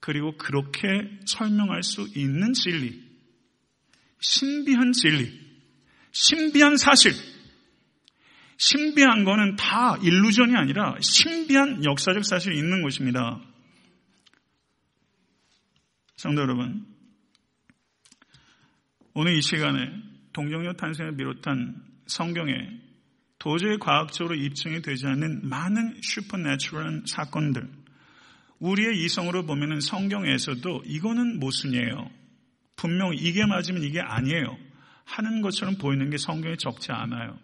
그리고 0.00 0.36
그렇게 0.36 0.88
설명할 1.26 1.82
수 1.82 2.08
있는 2.14 2.52
진리, 2.54 3.02
신비한 4.18 4.92
진리, 4.92 5.40
신비한 6.10 6.76
사실, 6.76 7.12
신비한 8.56 9.24
거는 9.24 9.56
다 9.56 9.96
일루전이 10.02 10.56
아니라 10.56 10.96
신비한 11.00 11.84
역사적 11.84 12.24
사실이 12.24 12.58
있는 12.58 12.82
것입니다. 12.82 13.40
성도 16.16 16.42
여러분, 16.42 16.86
오늘 19.12 19.36
이 19.36 19.42
시간에 19.42 19.90
동정녀 20.32 20.74
탄생을 20.74 21.16
비롯한 21.16 21.82
성경에 22.06 22.54
도저히 23.38 23.78
과학적으로 23.78 24.36
입증이 24.36 24.82
되지 24.82 25.06
않는 25.06 25.48
많은 25.48 26.00
슈퍼내추럴한 26.02 27.04
사건들, 27.06 27.68
우리의 28.60 29.02
이성으로 29.04 29.46
보면 29.46 29.80
성경에서도 29.80 30.82
이거는 30.84 31.40
모순이에요. 31.40 32.10
분명 32.76 33.12
이게 33.14 33.46
맞으면 33.46 33.82
이게 33.82 34.00
아니에요. 34.00 34.56
하는 35.04 35.40
것처럼 35.42 35.76
보이는 35.76 36.08
게 36.10 36.18
성경에 36.18 36.56
적지 36.56 36.92
않아요. 36.92 37.38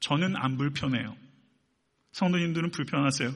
저는 0.00 0.36
안 0.36 0.58
불편해요. 0.58 1.16
성도님들은 2.12 2.72
불편하세요? 2.72 3.32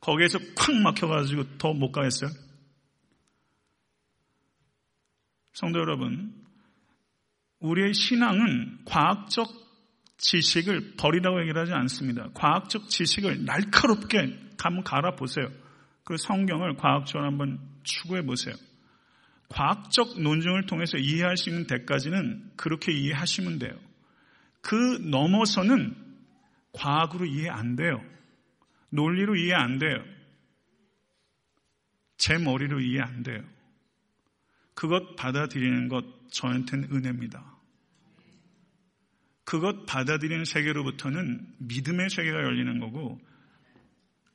거기에서 0.00 0.38
콱 0.56 0.74
막혀가지고 0.82 1.58
더 1.58 1.72
못 1.72 1.92
가겠어요? 1.92 2.30
성도 5.54 5.78
여러분, 5.78 6.34
우리의 7.60 7.94
신앙은 7.94 8.80
과학적 8.84 9.46
지식을 10.18 10.96
버리라고 10.96 11.40
얘기를 11.40 11.60
하지 11.60 11.72
않습니다. 11.72 12.28
과학적 12.34 12.88
지식을 12.88 13.44
날카롭게 13.44 14.38
한번 14.58 14.82
갈아보세요. 14.84 15.48
그 16.04 16.16
성경을 16.16 16.76
과학적으로 16.76 17.26
한번 17.26 17.60
추구해 17.84 18.22
보세요. 18.22 18.54
과학적 19.48 20.20
논증을 20.20 20.66
통해서 20.66 20.98
이해할 20.98 21.36
수 21.36 21.50
있는 21.50 21.66
데까지는 21.66 22.52
그렇게 22.56 22.92
이해하시면 22.92 23.60
돼요. 23.60 23.78
그 24.60 24.98
넘어서는 25.02 25.94
과학으로 26.72 27.26
이해 27.26 27.48
안 27.48 27.76
돼요. 27.76 28.02
논리로 28.90 29.36
이해 29.36 29.54
안 29.54 29.78
돼요. 29.78 30.02
제 32.16 32.38
머리로 32.38 32.80
이해 32.80 33.00
안 33.00 33.22
돼요. 33.22 33.40
그것 34.74 35.16
받아들이는 35.16 35.88
것 35.88 36.04
저한테는 36.32 36.90
은혜입니다. 36.92 37.54
그것 39.44 39.86
받아들이는 39.86 40.44
세계로부터는 40.44 41.46
믿음의 41.58 42.10
세계가 42.10 42.36
열리는 42.36 42.80
거고 42.80 43.20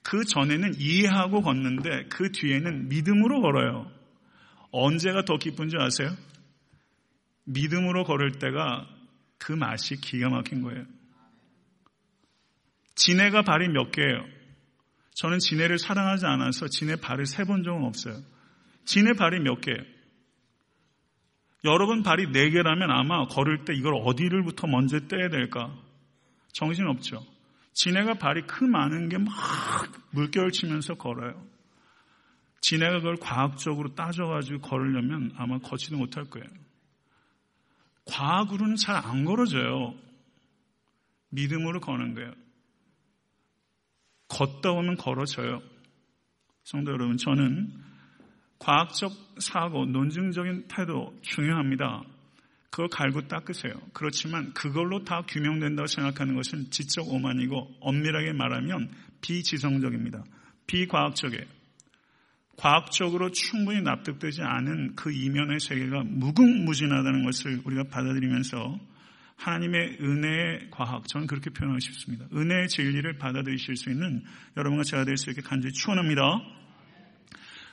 그 0.02 0.24
전에는 0.24 0.76
이해하고 0.78 1.42
걷는데 1.42 2.06
그 2.10 2.32
뒤에는 2.32 2.90
믿음으로 2.90 3.42
걸어요. 3.42 3.92
언제가 4.72 5.24
더 5.26 5.38
기쁜지 5.38 5.76
아세요? 5.78 6.16
믿음으로 7.46 8.04
걸을 8.04 8.34
때가 8.34 8.88
그 9.40 9.52
맛이 9.52 9.96
기가 9.96 10.30
막힌 10.30 10.62
거예요. 10.62 10.86
지네가 12.96 13.42
발이 13.42 13.70
몇 13.70 13.92
개예요? 13.92 14.26
저는 15.16 15.40
지네를 15.40 15.80
사랑하지 15.80 16.26
않아서 16.26 16.68
지네 16.68 16.98
발을 16.98 17.26
세 17.26 17.44
본 17.46 17.64
적은 17.64 17.84
없어요. 17.84 18.22
지네 18.86 19.14
발이 19.14 19.40
몇 19.40 19.60
개예요? 19.62 19.80
여러분 21.66 22.04
발이 22.04 22.32
네 22.32 22.50
개라면 22.50 22.90
아마 22.92 23.26
걸을 23.28 23.66
때 23.66 23.74
이걸 23.74 23.96
어디를부터 23.96 24.68
먼저 24.68 25.00
떼야 25.08 25.30
될까? 25.30 25.74
정신없죠. 26.54 27.26
지네가 27.74 28.16
발이 28.16 28.44
크 28.48 28.64
많은 28.64 29.10
게 29.10 29.18
막 29.18 29.30
물결 30.12 30.52
치면서 30.52 30.96
걸어요. 30.96 31.46
지네가 32.62 32.98
그걸 32.98 33.18
과학적으로 33.18 33.96
따져가지고 33.96 34.62
걸으려면 34.62 35.32
아마 35.38 35.60
걷지도 35.60 35.98
못할 35.98 36.26
거예요. 36.26 36.48
과학으로는 38.06 38.76
잘 38.76 38.96
안 38.96 39.24
걸어져요. 39.26 39.96
믿음으로 41.30 41.80
거는 41.80 42.16
거예요. 42.16 42.34
걷다 44.30 44.74
보면 44.74 44.98
걸어져요. 44.98 45.62
성도 46.64 46.92
여러분, 46.92 47.18
저는 47.18 47.72
과학적 48.60 49.12
사고, 49.40 49.86
논증적인 49.86 50.68
태도 50.68 51.18
중요합니다. 51.22 52.04
그걸 52.70 52.88
갈고 52.90 53.28
닦으세요. 53.28 53.74
그렇지만 53.94 54.54
그걸로 54.54 55.04
다 55.04 55.24
규명된다고 55.28 55.88
생각하는 55.88 56.36
것은 56.36 56.70
지적 56.70 57.08
오만이고 57.10 57.78
엄밀하게 57.80 58.34
말하면 58.34 58.92
비지성적입니다. 59.22 60.24
비과학적이에요. 60.68 61.46
과학적으로 62.58 63.32
충분히 63.32 63.82
납득되지 63.82 64.42
않은 64.44 64.96
그 64.96 65.12
이면의 65.12 65.60
세계가 65.62 66.04
무궁무진하다는 66.04 67.24
것을 67.24 67.62
우리가 67.64 67.86
받아들이면서 67.86 68.78
하나님의 69.38 69.98
은혜의 70.02 70.68
과학, 70.70 71.08
저는 71.08 71.26
그렇게 71.26 71.50
표현하고 71.50 71.80
싶습니다. 71.80 72.26
은혜의 72.36 72.68
진리를 72.68 73.18
받아들이실 73.18 73.78
수 73.78 73.90
있는 73.90 74.22
여러분과 74.58 74.84
제가 74.84 75.06
될 75.06 75.16
수 75.16 75.30
있게 75.30 75.42
간절히 75.42 75.72
축원합니다. 75.74 76.22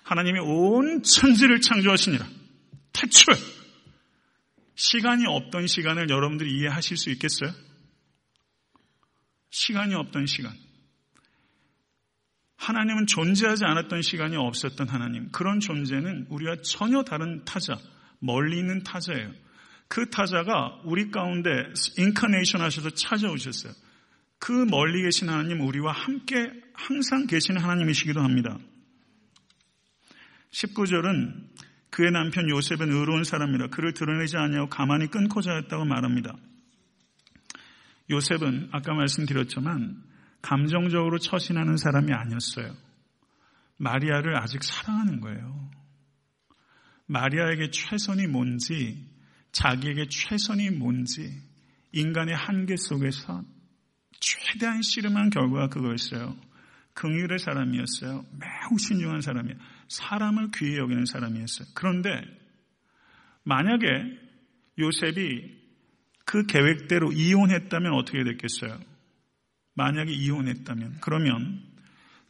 하나님이 0.07 0.39
온 0.39 1.03
천지를 1.03 1.61
창조하시니라. 1.61 2.25
태초에 2.93 3.35
시간이 4.77 5.27
없던 5.27 5.67
시간을 5.67 6.09
여러분들이 6.11 6.57
이해하실 6.57 6.97
수 6.97 7.11
있겠어요? 7.11 7.53
시간이 9.51 9.97
없던 9.97 10.27
시간. 10.27 10.53
하나님은 12.57 13.09
존재하지 13.09 13.65
않았던 13.65 14.03
시간이 14.03 14.37
없었던 14.37 14.89
하나님. 14.89 15.29
그런 15.33 15.59
존재는 15.59 16.27
우리와 16.31 16.59
전혀 16.63 17.03
다른 17.03 17.45
타자, 17.45 17.77
멀리 18.21 18.59
있는 18.59 18.85
타자예요. 18.85 19.33
그 19.89 20.09
타자가 20.09 20.83
우리 20.85 21.11
가운데 21.11 21.51
인카네이션 21.99 22.61
하셔서 22.61 22.91
찾아오셨어요. 22.91 23.73
그 24.39 24.53
멀리 24.53 25.03
계신 25.03 25.29
하나님 25.29 25.63
우리와 25.63 25.91
함께 25.91 26.49
항상 26.75 27.27
계신 27.27 27.59
하나님이시기도 27.59 28.21
합니다. 28.21 28.57
19절은 30.53 31.49
그의 31.91 32.11
남편 32.11 32.49
요셉은 32.51 32.93
의로운 32.93 33.25
사람이라 33.25 33.69
그를 33.69 33.93
드러내지 33.93 34.37
아니하고 34.37 34.69
가만히 34.69 35.07
끊고 35.09 35.41
자였다고 35.41 35.85
말합니다. 35.85 36.37
요셉은 38.11 38.69
아까 38.73 38.95
말씀드렸지만 38.95 40.03
감정적으로 40.43 41.19
처신하는 41.19 41.77
사람이 41.77 42.13
아니었어요. 42.13 42.75
마리아를 43.79 44.37
아직 44.37 44.63
사랑하는 44.63 45.21
거예요. 45.21 45.71
마리아에게 47.07 47.71
최선이 47.71 48.27
뭔지, 48.27 49.09
자기에게 49.53 50.09
최선이 50.09 50.71
뭔지, 50.71 51.43
인간의 51.93 52.35
한계 52.35 52.77
속에서 52.77 53.43
최대한 54.21 54.83
씨름한 54.83 55.31
결과가 55.31 55.69
그거였어요. 55.69 56.37
긍휼의 56.95 57.39
사람이었어요. 57.39 58.25
매우 58.33 58.79
신중한 58.79 59.21
사람이에요. 59.21 59.59
사람을 59.89 60.51
귀히 60.57 60.77
여기는 60.77 61.07
사람이었어요. 61.07 61.69
그런데 61.75 62.23
만약에 63.45 63.87
요셉이 64.79 65.57
그 66.25 66.45
계획대로 66.47 67.13
이혼했다면 67.13 67.93
어떻게 67.93 68.25
됐겠어요? 68.25 68.79
만약에 69.75 70.13
이혼했다면 70.13 70.99
그러면 71.01 71.63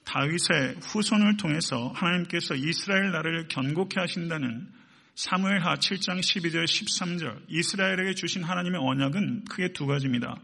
다윗의 0.04 0.76
후손을 0.82 1.36
통해서 1.36 1.88
하나님께서 1.94 2.54
이스라엘 2.54 3.10
나라를 3.10 3.48
견고케 3.48 3.98
하신다는 3.98 4.68
사무엘하 5.14 5.76
7장 5.76 6.20
12절 6.20 6.64
13절 6.64 7.44
이스라엘에게 7.48 8.14
주신 8.14 8.44
하나님의 8.44 8.80
언약은 8.80 9.46
크게 9.46 9.72
두 9.72 9.86
가지입니다. 9.86 10.36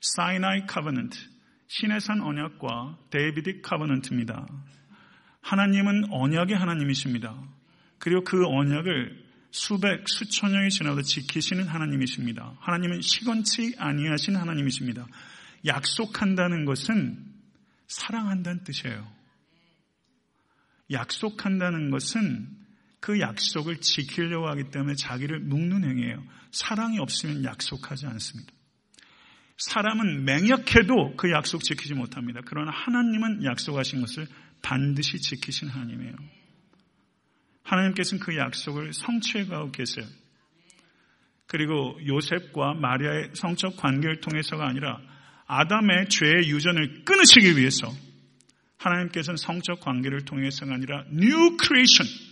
Sinai 0.00 0.66
Covenant 0.66 1.18
시내산 1.66 2.20
언약과 2.20 2.98
Davidic 3.10 3.62
Covenant입니다. 3.62 4.46
하나님은 5.42 6.10
언약의 6.10 6.56
하나님이십니다. 6.56 7.40
그리고 7.98 8.22
그 8.24 8.46
언약을 8.46 9.28
수백, 9.50 10.08
수천 10.08 10.52
년이 10.52 10.70
지나도 10.70 11.02
지키시는 11.02 11.66
하나님이십니다. 11.66 12.56
하나님은 12.60 13.00
식언치 13.00 13.74
아니하신 13.78 14.36
하나님이십니다. 14.36 15.06
약속한다는 15.66 16.64
것은 16.64 17.24
사랑한다는 17.86 18.64
뜻이에요. 18.64 19.10
약속한다는 20.90 21.90
것은 21.90 22.48
그 23.00 23.20
약속을 23.20 23.80
지키려고 23.80 24.48
하기 24.48 24.70
때문에 24.70 24.94
자기를 24.94 25.40
묶는 25.40 25.84
행위예요. 25.84 26.22
사랑이 26.50 26.98
없으면 26.98 27.44
약속하지 27.44 28.06
않습니다. 28.06 28.52
사람은 29.58 30.24
맹약해도 30.24 31.16
그 31.16 31.30
약속 31.32 31.62
지키지 31.64 31.94
못합니다. 31.94 32.40
그러나 32.44 32.70
하나님은 32.70 33.44
약속하신 33.44 34.00
것을 34.00 34.28
반드시 34.62 35.18
지키신 35.18 35.68
하나님이에요. 35.68 36.14
하나님께서는 37.62 38.22
그 38.22 38.36
약속을 38.36 38.92
성취해 38.92 39.46
가고 39.46 39.70
계세요. 39.70 40.06
그리고 41.46 41.98
요셉과 42.06 42.74
마리아의 42.74 43.30
성적 43.34 43.76
관계를 43.76 44.20
통해서가 44.20 44.66
아니라 44.66 45.00
아담의 45.46 46.08
죄의 46.08 46.50
유전을 46.50 47.04
끊으시기 47.04 47.56
위해서 47.56 47.90
하나님께서는 48.76 49.36
성적 49.36 49.80
관계를 49.80 50.24
통해서가 50.24 50.74
아니라 50.74 51.04
new 51.10 51.56
creation 51.60 52.28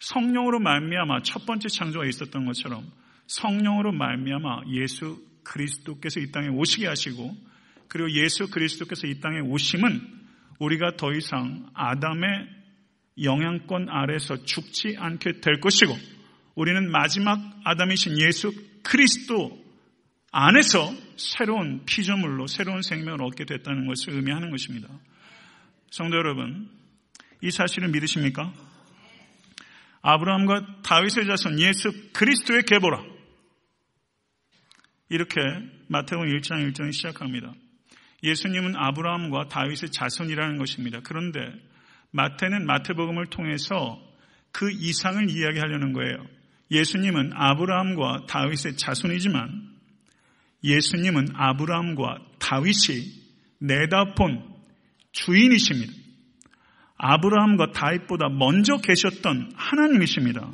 성령으로 0.00 0.58
말미암아 0.60 1.22
첫 1.22 1.44
번째 1.44 1.68
창조가 1.68 2.06
있었던 2.06 2.46
것처럼 2.46 2.90
성령으로 3.26 3.92
말미암아 3.92 4.62
예수 4.72 5.22
그리스도께서 5.44 6.20
이 6.20 6.32
땅에 6.32 6.48
오시게 6.48 6.86
하시고 6.86 7.36
그리고 7.88 8.10
예수 8.12 8.50
그리스도께서 8.50 9.06
이 9.06 9.20
땅에 9.20 9.40
오심은 9.40 10.19
우리가 10.60 10.96
더 10.96 11.12
이상 11.12 11.68
아담의 11.74 12.28
영향권 13.22 13.88
아래서 13.88 14.44
죽지 14.44 14.96
않게 14.98 15.40
될 15.40 15.60
것이고 15.60 15.96
우리는 16.54 16.90
마지막 16.90 17.38
아담이신 17.64 18.20
예수 18.20 18.52
그리스도 18.82 19.58
안에서 20.32 20.92
새로운 21.16 21.84
피조물로 21.84 22.46
새로운 22.46 22.82
생명을 22.82 23.22
얻게 23.22 23.44
됐다는 23.44 23.86
것을 23.86 24.14
의미하는 24.14 24.50
것입니다. 24.50 24.88
성도 25.90 26.16
여러분, 26.16 26.70
이 27.42 27.50
사실을 27.50 27.88
믿으십니까? 27.88 28.52
아브라함과 30.02 30.82
다윗의 30.82 31.26
자손 31.26 31.60
예수 31.60 31.90
그리스도의 32.12 32.62
계보라. 32.62 33.02
이렇게 35.08 35.40
마태복음 35.88 36.28
1장 36.28 36.72
1절이 36.72 36.92
시작합니다. 36.92 37.52
예수님은 38.22 38.76
아브라함과 38.76 39.48
다윗의 39.48 39.90
자손이라는 39.92 40.58
것입니다. 40.58 41.00
그런데 41.02 41.40
마태는 42.10 42.66
마태복음을 42.66 43.26
통해서 43.26 44.00
그 44.52 44.70
이상을 44.70 45.30
이야기하려는 45.30 45.92
거예요. 45.92 46.26
예수님은 46.70 47.32
아브라함과 47.34 48.26
다윗의 48.28 48.76
자손이지만 48.76 49.70
예수님은 50.62 51.28
아브라함과 51.34 52.18
다윗이 52.38 53.20
내다본 53.58 54.44
주인이십니다. 55.12 55.92
아브라함과 56.96 57.72
다윗보다 57.72 58.28
먼저 58.28 58.76
계셨던 58.76 59.52
하나님이십니다. 59.56 60.52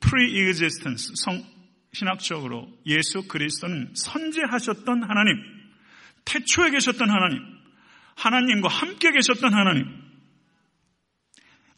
pre-existence, 0.00 1.12
성, 1.16 1.44
신학적으로 1.92 2.68
예수 2.86 3.28
그리스도는 3.28 3.90
선제하셨던 3.94 5.02
하나님, 5.02 5.55
태초에 6.26 6.70
계셨던 6.70 7.08
하나님, 7.08 7.42
하나님과 8.16 8.68
함께 8.68 9.10
계셨던 9.12 9.54
하나님. 9.54 9.86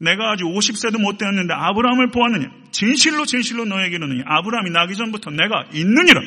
내가 0.01 0.33
아직 0.33 0.45
50세도 0.45 1.01
못 1.01 1.19
되었는데 1.19 1.53
아브라함을 1.55 2.11
보았느냐? 2.11 2.71
진실로 2.71 3.25
진실로 3.25 3.65
너에게 3.65 3.97
이르느니 3.97 4.23
아브라함이 4.25 4.71
나기 4.71 4.95
전부터 4.97 5.31
내가 5.31 5.69
있느니라. 5.73 6.21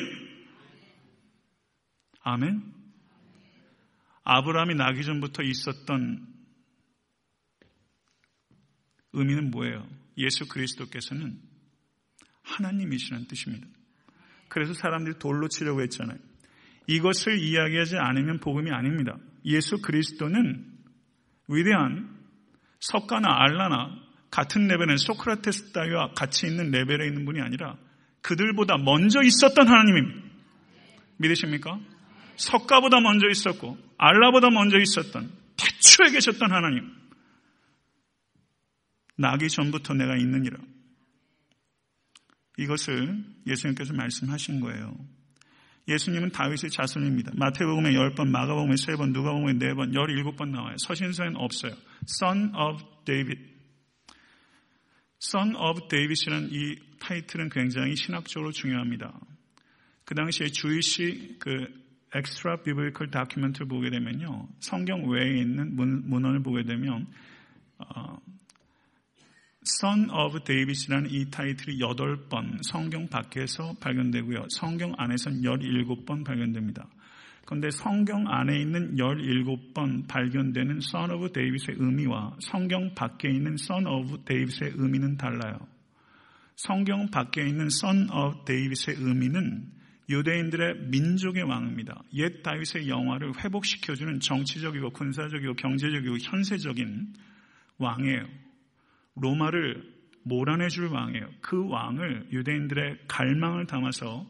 아멘. 2.22 2.62
아브라함이 4.24 4.74
나기 4.74 5.02
전부터 5.02 5.42
있었던 5.42 6.26
의미는 9.14 9.50
뭐예요? 9.50 9.86
예수 10.18 10.46
그리스도께서는 10.48 11.40
하나님이시라는 12.42 13.26
뜻입니다. 13.26 13.66
그래서 14.48 14.74
사람들이 14.74 15.18
돌로 15.18 15.48
치려고 15.48 15.82
했잖아요. 15.82 16.18
이것을 16.86 17.38
이야기하지 17.38 17.96
않으면 17.96 18.40
복음이 18.40 18.70
아닙니다. 18.70 19.16
예수 19.44 19.80
그리스도는 19.80 20.64
위대한 21.48 22.18
석가나 22.80 23.28
알라나 23.28 23.96
같은 24.30 24.66
레벨의 24.66 24.98
소크라테스 24.98 25.72
따위와 25.72 26.12
같이 26.14 26.46
있는 26.46 26.70
레벨에 26.70 27.06
있는 27.06 27.24
분이 27.24 27.40
아니라 27.40 27.76
그들보다 28.22 28.78
먼저 28.78 29.20
있었던 29.22 29.68
하나님입니다. 29.68 30.22
믿으십니까? 31.18 31.78
석가보다 32.36 33.00
먼저 33.00 33.28
있었고 33.28 33.78
알라보다 33.98 34.50
먼저 34.50 34.78
있었던 34.78 35.30
태초에 35.56 36.10
계셨던 36.12 36.50
하나님. 36.50 36.90
나기 39.16 39.48
전부터 39.48 39.94
내가 39.94 40.16
있느니라. 40.16 40.58
이것을 42.58 43.24
예수님께서 43.46 43.92
말씀하신 43.92 44.60
거예요. 44.60 44.94
예수님은 45.88 46.30
다윗의 46.30 46.70
자손입니다. 46.70 47.32
마태복음에 47.34 47.92
10번, 47.92 48.28
마가복음에 48.28 48.74
3번, 48.74 49.12
누가복음에 49.12 49.54
4번, 49.54 49.92
17번 49.92 50.50
나와요. 50.50 50.76
서신서에는 50.78 51.36
없어요. 51.36 51.72
Son 52.08 52.52
of 52.54 52.82
David. 53.04 53.40
Son 55.20 55.56
of 55.56 55.88
David이라는 55.88 56.48
이 56.52 56.76
타이틀은 57.00 57.48
굉장히 57.48 57.96
신학적으로 57.96 58.52
중요합니다. 58.52 59.18
그 60.04 60.14
당시에 60.14 60.48
Jewish 60.48 61.36
그 61.38 61.66
extra-biblical 62.14 63.10
document를 63.10 63.66
보게 63.66 63.90
되면요. 63.90 64.48
성경 64.60 65.08
외에 65.08 65.40
있는 65.40 65.74
문, 65.74 66.08
문헌을 66.08 66.42
보게 66.42 66.64
되면 66.64 67.06
어, 67.78 68.18
Son 69.64 70.10
of 70.10 70.42
David이라는 70.44 71.10
이 71.10 71.30
타이틀이 71.30 71.78
8번 71.78 72.58
성경 72.70 73.06
밖에서 73.08 73.74
발견되고요. 73.80 74.46
성경 74.50 74.92
안에서는 74.96 75.42
17번 75.42 76.24
발견됩니다. 76.24 76.88
그런데 77.44 77.70
성경 77.70 78.26
안에 78.26 78.60
있는 78.60 78.96
17번 78.96 80.08
발견되는 80.08 80.78
Son 80.78 81.10
of 81.12 81.32
David의 81.32 81.76
의미와 81.78 82.36
성경 82.40 82.94
밖에 82.94 83.28
있는 83.28 83.54
Son 83.54 83.86
of 83.86 84.24
David의 84.24 84.72
의미는 84.76 85.16
달라요. 85.16 85.58
성경 86.56 87.10
밖에 87.10 87.46
있는 87.46 87.66
Son 87.66 88.08
of 88.10 88.44
David의 88.44 88.96
의미는 88.98 89.70
유대인들의 90.08 90.88
민족의 90.88 91.44
왕입니다. 91.44 92.02
옛 92.14 92.42
다윗의 92.42 92.88
영화를 92.88 93.32
회복시켜주는 93.42 94.20
정치적이고 94.20 94.90
군사적이고 94.90 95.54
경제적이고 95.54 96.18
현세적인 96.18 97.14
왕이에요. 97.78 98.42
로마를 99.16 99.92
몰아내줄 100.24 100.86
왕이에요. 100.86 101.28
그 101.40 101.68
왕을 101.68 102.28
유대인들의 102.32 102.98
갈망을 103.08 103.66
담아서 103.66 104.26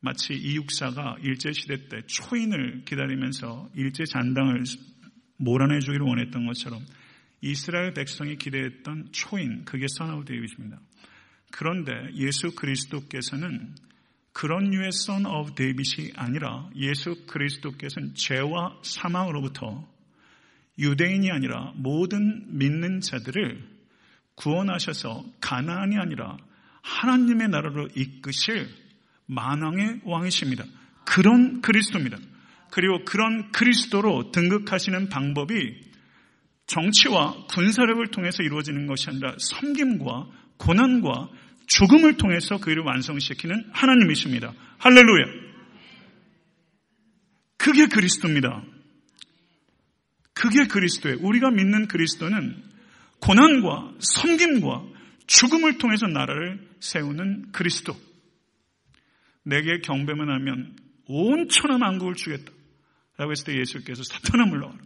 마치 0.00 0.34
이육사가 0.34 1.18
일제시대 1.22 1.88
때 1.88 2.02
초인을 2.06 2.84
기다리면서 2.84 3.70
일제 3.74 4.04
잔당을 4.04 4.64
몰아내주기를 5.36 6.04
원했던 6.04 6.46
것처럼 6.46 6.80
이스라엘 7.42 7.92
백성이 7.94 8.36
기대했던 8.36 9.12
초인, 9.12 9.64
그게 9.64 9.86
Son 9.88 10.24
of 10.24 10.32
David입니다. 10.32 10.80
그런데 11.52 11.92
예수 12.14 12.54
그리스도께서는 12.54 13.74
그런 14.32 14.70
류의 14.70 14.92
Son 14.92 15.26
of 15.26 15.54
David이 15.54 16.12
아니라 16.16 16.70
예수 16.76 17.26
그리스도께서는 17.26 18.14
죄와 18.14 18.78
사망으로부터 18.82 19.88
유대인이 20.80 21.30
아니라 21.30 21.72
모든 21.76 22.58
믿는 22.58 23.00
자들을 23.00 23.62
구원하셔서 24.34 25.24
가나안이 25.40 25.96
아니라 25.98 26.36
하나님의 26.82 27.48
나라로 27.48 27.88
이끄실 27.94 28.66
만왕의 29.26 30.00
왕이십니다. 30.04 30.64
그런 31.04 31.60
그리스도입니다. 31.60 32.16
그리고 32.70 33.04
그런 33.04 33.52
그리스도로 33.52 34.32
등극하시는 34.32 35.08
방법이 35.08 35.90
정치와 36.66 37.46
군사력을 37.48 38.06
통해서 38.08 38.42
이루어지는 38.42 38.86
것이 38.86 39.10
아니라 39.10 39.34
섬김과 39.38 40.28
고난과 40.56 41.28
죽음을 41.66 42.16
통해서 42.16 42.58
그 42.58 42.70
일을 42.70 42.84
완성시키는 42.84 43.70
하나님이십니다. 43.72 44.52
할렐루야. 44.78 45.24
그게 47.56 47.86
그리스도입니다. 47.86 48.62
그게 50.32 50.66
그리스도예요. 50.66 51.18
우리가 51.20 51.50
믿는 51.50 51.88
그리스도는 51.88 52.62
고난과 53.20 53.94
섬김과 53.98 54.84
죽음을 55.26 55.78
통해서 55.78 56.06
나라를 56.06 56.68
세우는 56.80 57.52
그리스도. 57.52 57.94
내게 59.44 59.80
경배만 59.80 60.28
하면 60.28 60.76
온 61.06 61.48
천하 61.48 61.78
만국을 61.78 62.14
주겠다. 62.14 62.52
라고 63.16 63.32
했을 63.32 63.52
때 63.52 63.58
예수께서 63.58 64.02
사탄아 64.02 64.46
물러가라. 64.46 64.80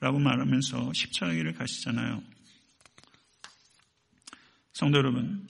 라고 0.00 0.18
말하면서 0.18 0.92
십자가 0.94 1.32
길을 1.32 1.52
가시잖아요. 1.54 2.22
성도 4.72 4.98
여러분, 4.98 5.46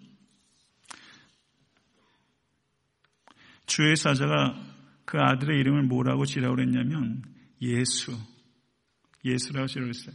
주의 3.67 3.97
사자가 3.97 4.61
그 5.07 5.19
아들의 5.19 5.59
이름을 5.61 5.85
뭐라고 5.85 6.27
지라고 6.27 6.57
그랬냐면 6.57 7.23
예수, 7.63 8.13
예수라고 9.25 9.67
지라고 9.67 9.89
했어요. 9.89 10.15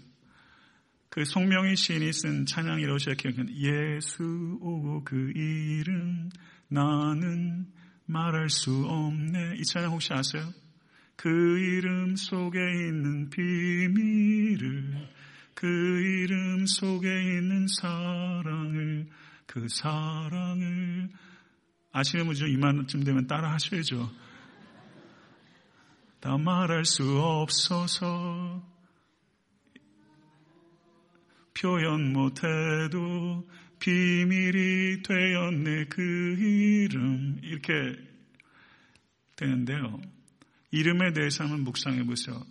그 1.10 1.26
송명희 1.26 1.76
시인이 1.76 2.14
쓴 2.14 2.46
찬양이라고 2.46 2.98
시작해요. 3.00 3.34
예수 3.56 4.60
오고 4.62 5.04
그 5.04 5.32
이름 5.36 6.30
나는 6.68 7.68
말할 8.06 8.50
수 8.50 8.86
없네. 8.86 9.56
이 9.58 9.64
찬양 9.64 9.92
혹시 9.92 10.14
아세요? 10.14 10.54
그 11.16 11.30
이름 11.30 12.16
속에 12.16 12.60
있는 12.60 13.30
비밀을 13.30 15.10
그 15.56 15.66
이름 15.68 16.66
속에 16.68 17.08
있는 17.08 17.66
사랑을 17.82 19.08
그 19.48 19.68
사랑을 19.70 21.10
아시는 21.92 22.26
분이죠? 22.26 22.46
이만쯤 22.46 23.04
되면 23.04 23.26
따라 23.26 23.54
하셔야죠. 23.54 24.12
다 26.20 26.38
말할 26.38 26.86
수 26.86 27.20
없어서 27.20 28.77
표현 31.60 32.14
못해도 32.14 33.50
비밀이 33.80 35.02
되었네 35.04 35.86
그 35.86 36.02
이름 36.38 37.40
이렇게 37.44 37.74
되는데요. 39.36 40.00
이름에 40.72 41.14
대해서 41.14 41.44
한번 41.44 41.64
묵상해 41.64 42.04
보세요. 42.06 42.44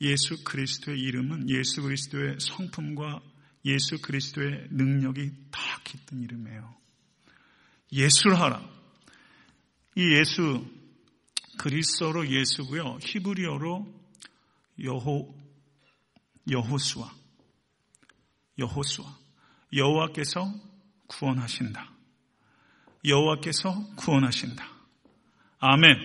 예수 0.00 0.42
그리스도의 0.44 0.98
이름은 1.00 1.50
예수 1.50 1.82
그리스도의 1.82 2.36
성품과 2.40 3.20
예수 3.64 4.00
그리스도의 4.00 4.68
능력이 4.70 5.30
다 5.50 5.60
깃든 5.84 6.22
이름이에요. 6.22 6.74
예수를 7.92 8.40
하라. 8.40 8.66
이 9.96 10.14
예수 10.14 10.64
그리스어로 11.58 12.28
예수고요. 12.30 12.98
히브리어로 13.02 14.00
여호 14.84 15.34
여호수아 16.50 17.19
여호수아 18.60 19.06
여호와께서 19.72 20.52
구원하신다. 21.08 21.90
여호와께서 23.04 23.94
구원하신다. 23.96 24.64
아멘. 25.58 25.96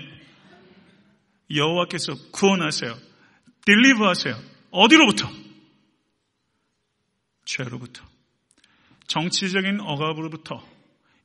여호와께서 1.53 2.13
구원하세요. 2.31 2.95
딜리브 3.65 4.03
하세요. 4.03 4.35
어디로부터? 4.71 5.29
죄로부터. 7.45 8.03
정치적인 9.07 9.79
억압으로부터, 9.81 10.65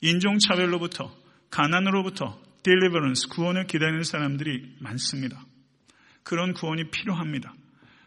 인종차별로부터, 0.03 1.14
가난으로부터, 1.51 2.38
딜리버런스, 2.62 3.29
구원을 3.29 3.66
기다리는 3.66 4.03
사람들이 4.03 4.77
많습니다. 4.81 5.43
그런 6.23 6.53
구원이 6.53 6.90
필요합니다. 6.90 7.55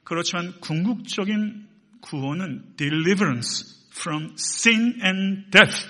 그렇지만 0.03 0.59
궁극적인 0.59 1.67
구원은 2.03 2.75
deliverance 2.75 3.87
from 3.95 4.35
sin 4.37 4.99
and 5.03 5.49
death. 5.51 5.87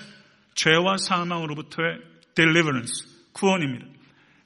죄와 0.54 0.96
사망으로부터의 0.96 1.98
deliverance, 2.34 3.04
구원입니다. 3.32 3.86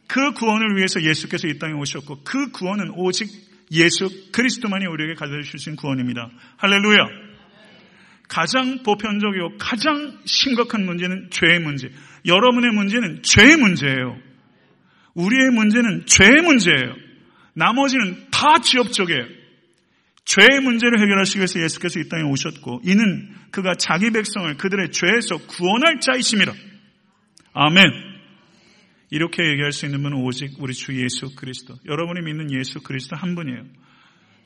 그 0.06 0.32
구원을 0.32 0.76
위해서 0.76 1.02
예수께서 1.02 1.46
이 1.48 1.58
땅에 1.58 1.74
오셨고 1.74 2.24
그 2.24 2.50
구원은 2.50 2.92
오직 2.96 3.28
예수 3.70 4.08
그리스도만이 4.32 4.86
우리에게 4.86 5.12
있는 5.12 5.76
구원입니다. 5.76 6.30
할렐루야. 6.56 7.28
가장 8.26 8.82
보편적이고 8.82 9.58
가장 9.58 10.18
심각한 10.24 10.86
문제는 10.86 11.28
죄의 11.30 11.60
문제. 11.60 11.90
여러분의 12.26 12.72
문제는 12.72 13.22
죄의 13.22 13.56
문제예요. 13.56 14.18
우리의 15.14 15.50
문제는 15.50 16.06
죄의 16.06 16.42
문제예요. 16.42 16.94
나머지는 17.52 18.28
다 18.30 18.58
지엽적이에요. 18.62 19.37
죄의 20.28 20.60
문제를 20.60 21.00
해결하시기 21.00 21.38
위해서 21.38 21.58
예수께서 21.62 22.00
이 22.00 22.08
땅에 22.10 22.22
오셨고 22.22 22.82
이는 22.84 23.34
그가 23.50 23.72
자기 23.78 24.10
백성을 24.10 24.54
그들의 24.58 24.90
죄에서 24.90 25.38
구원할 25.46 26.00
자이심이라. 26.00 26.52
아멘. 27.54 27.82
이렇게 29.10 29.42
얘기할 29.42 29.72
수 29.72 29.86
있는 29.86 30.02
분은 30.02 30.18
오직 30.18 30.50
우리 30.58 30.74
주 30.74 30.94
예수 31.02 31.34
그리스도. 31.34 31.76
여러분이 31.86 32.20
믿는 32.20 32.52
예수 32.52 32.82
그리스도 32.82 33.16
한 33.16 33.34
분이에요. 33.34 33.64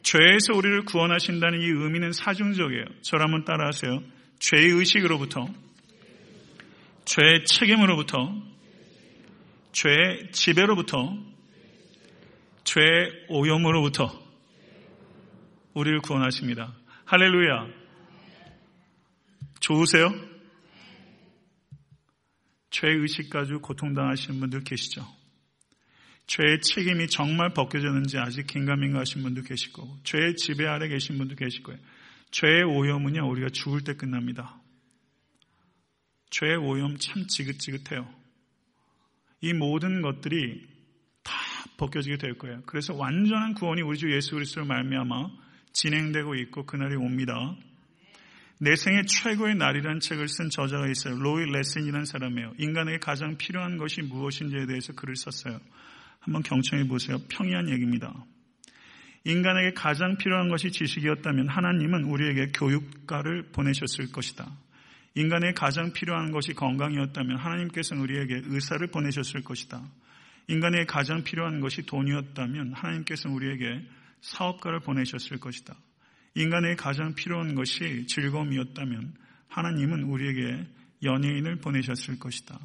죄에서 0.05 0.55
우리를 0.55 0.85
구원하신다는 0.85 1.61
이 1.61 1.65
의미는 1.65 2.13
사중적이에요. 2.13 2.85
저를 3.03 3.25
한번 3.25 3.45
따라하세요. 3.45 4.03
죄의식으로부터, 4.39 5.49
죄의 7.07 7.45
책임으로부터, 7.45 8.41
죄의 9.73 10.31
지배로부터, 10.31 11.17
죄의 12.63 13.27
오염으로부터 13.29 14.32
우리를 15.75 16.01
구원하십니다. 16.01 16.75
할렐루야. 17.07 17.67
좋으세요? 19.61 20.13
죄의식 22.71 23.31
가지고 23.31 23.61
고통당하시는 23.61 24.41
분들 24.41 24.65
계시죠? 24.65 25.07
죄의 26.27 26.61
책임이 26.63 27.09
정말 27.09 27.53
벗겨졌는지 27.53 28.19
아직 28.19 28.47
긴가민가 28.47 29.01
하신 29.01 29.23
분도 29.23 29.43
계실 29.43 29.73
거고, 29.73 29.99
죄의 30.05 30.37
지배 30.37 30.67
아래 30.67 30.89
계신 30.89 31.19
분도 31.19 31.35
계실 31.37 31.63
거예요. 31.63 31.81
죄의 32.31 32.65
오염은요, 32.65 33.29
우리가 33.29 33.49
죽을 33.53 33.83
때 33.83 33.95
끝납니다. 33.95 34.61
죄의 36.31 36.57
오염 36.57 36.97
참 36.97 37.27
지긋지긋해요. 37.27 38.09
이 39.43 39.53
모든 39.53 40.01
것들이 40.01 40.67
다 41.23 41.35
벗겨지게 41.77 42.17
될 42.17 42.39
거예요. 42.39 42.63
그래서 42.67 42.95
완전한 42.95 43.55
구원이 43.55 43.83
우리 43.83 43.99
주 43.99 44.11
예수 44.15 44.33
그리스도를 44.35 44.67
말미암아 44.67 45.43
진행되고 45.73 46.35
있고 46.37 46.65
그날이 46.67 46.97
옵니다. 46.97 47.57
내 48.59 48.77
생의 48.77 49.07
최고의 49.07 49.57
날이라는 49.57 50.01
책을 50.01 50.29
쓴 50.29 50.49
저자가 50.49 50.87
있어요. 50.89 51.17
로이 51.17 51.51
레슨이라는 51.51 52.05
사람이에요. 52.05 52.55
인간에게 52.59 52.99
가장 52.99 53.37
필요한 53.37 53.77
것이 53.77 54.03
무엇인지에 54.03 54.67
대해서 54.67 54.93
글을 54.93 55.17
썼어요. 55.17 55.59
한번 56.21 56.43
경청해 56.43 56.87
보세요. 56.87 57.19
평이한 57.29 57.69
얘기입니다. 57.71 58.15
인간에게 59.25 59.73
가장 59.75 60.17
필요한 60.17 60.49
것이 60.49 60.71
지식이었다면 60.71 61.49
하나님은 61.49 62.05
우리에게 62.05 62.53
교육가를 62.53 63.51
보내셨을 63.53 64.13
것이다. 64.13 64.49
인간에게 65.15 65.55
가장 65.55 65.93
필요한 65.93 66.33
것이 66.33 66.55
건강이었다면 66.55 67.39
하나님께서는 67.39 68.03
우리에게 68.03 68.43
의사를 68.45 68.85
보내셨을 68.87 69.43
것이다. 69.43 69.83
인간에게 70.49 70.87
가장 70.87 71.23
필요한 71.23 71.61
것이 71.61 71.83
돈이었다면 71.83 72.73
하나님께서는 72.75 73.37
우리에게 73.37 73.83
사업가를 74.23 74.81
보내셨을 74.81 75.39
것이다. 75.39 75.77
인간에게 76.35 76.77
가장 76.77 77.15
필요한 77.15 77.55
것이 77.55 78.07
즐거움이었다면 78.07 79.15
하나님은 79.49 80.05
우리에게 80.05 80.67
연예인을 81.03 81.57
보내셨을 81.57 82.19
것이다. 82.19 82.59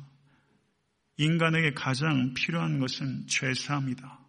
인간에게 1.17 1.74
가장 1.74 2.34
필요한 2.34 2.80
것은 2.80 3.28
죄사함이다. 3.28 4.20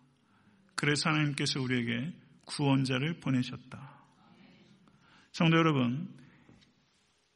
그래서 0.75 1.11
하나님께서 1.11 1.61
우리에게 1.61 2.13
구원자를 2.47 3.21
보내셨다. 3.21 3.99
성도 5.33 5.59
여러분, 5.59 6.09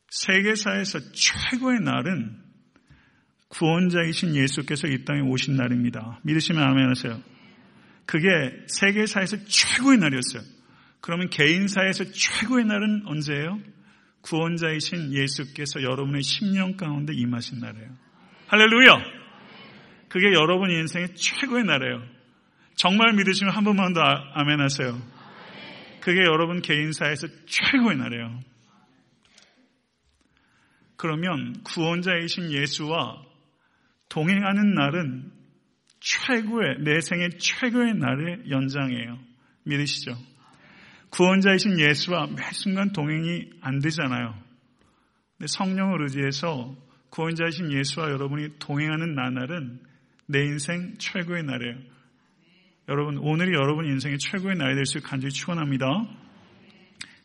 세계사에서 0.08 1.12
최고의 1.12 1.80
날은 1.80 2.42
구원자이신 3.48 4.34
예수께서 4.34 4.88
이 4.88 5.04
땅에 5.04 5.20
오신 5.20 5.56
날입니다. 5.56 6.20
믿으시면 6.22 6.62
아멘 6.62 6.88
하세요. 6.88 7.22
그게 8.06 8.28
세계사에서 8.66 9.44
최고의 9.44 9.98
날이었어요. 9.98 10.42
그러면 11.00 11.30
개인사에서 11.30 12.04
최고의 12.12 12.64
날은 12.64 13.02
언제예요? 13.06 13.60
구원자이신 14.22 15.12
예수께서 15.12 15.82
여러분의 15.82 16.22
10년 16.22 16.76
가운데 16.76 17.12
임하신 17.12 17.60
날이에요. 17.60 17.88
할렐루야! 18.46 19.22
그게 20.08 20.32
여러분 20.32 20.70
인생의 20.70 21.14
최고의 21.14 21.64
날이에요. 21.64 22.02
정말 22.76 23.14
믿으시면 23.14 23.52
한 23.54 23.64
번만 23.64 23.92
더 23.92 24.00
아, 24.00 24.32
아멘 24.34 24.60
하세요. 24.60 25.00
그게 26.00 26.20
여러분 26.20 26.62
개인사에서 26.62 27.28
최고의 27.46 27.96
날이에요. 27.96 28.40
그러면 30.96 31.62
구원자이신 31.64 32.52
예수와 32.52 33.22
동행하는 34.08 34.74
날은 34.74 35.32
최고의, 36.02 36.78
내 36.80 37.00
생의 37.00 37.38
최고의 37.38 37.94
날의 37.94 38.50
연장이에요. 38.50 39.18
믿으시죠? 39.64 40.16
구원자이신 41.10 41.78
예수와 41.78 42.26
매 42.26 42.42
순간 42.52 42.92
동행이 42.92 43.50
안 43.60 43.78
되잖아요. 43.78 44.34
근데 45.38 45.46
성령을 45.46 46.02
의지해서 46.02 46.74
구원자이신 47.10 47.72
예수와 47.72 48.10
여러분이 48.10 48.58
동행하는 48.58 49.14
나날은 49.14 49.80
내 50.26 50.40
인생 50.40 50.94
최고의 50.98 51.44
날이에요. 51.44 51.76
여러분, 52.88 53.18
오늘이 53.18 53.52
여러분 53.52 53.84
인생의 53.86 54.18
최고의 54.18 54.56
날이 54.56 54.74
될 54.74 54.86
수 54.86 54.98
있게 54.98 55.08
간절히 55.08 55.32
축원합니다. 55.32 55.86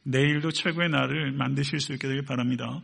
내일도 0.04 0.52
최고의 0.52 0.90
날을 0.90 1.32
만드실 1.32 1.80
수 1.80 1.94
있게 1.94 2.08
되길 2.08 2.26
바랍니다. 2.26 2.82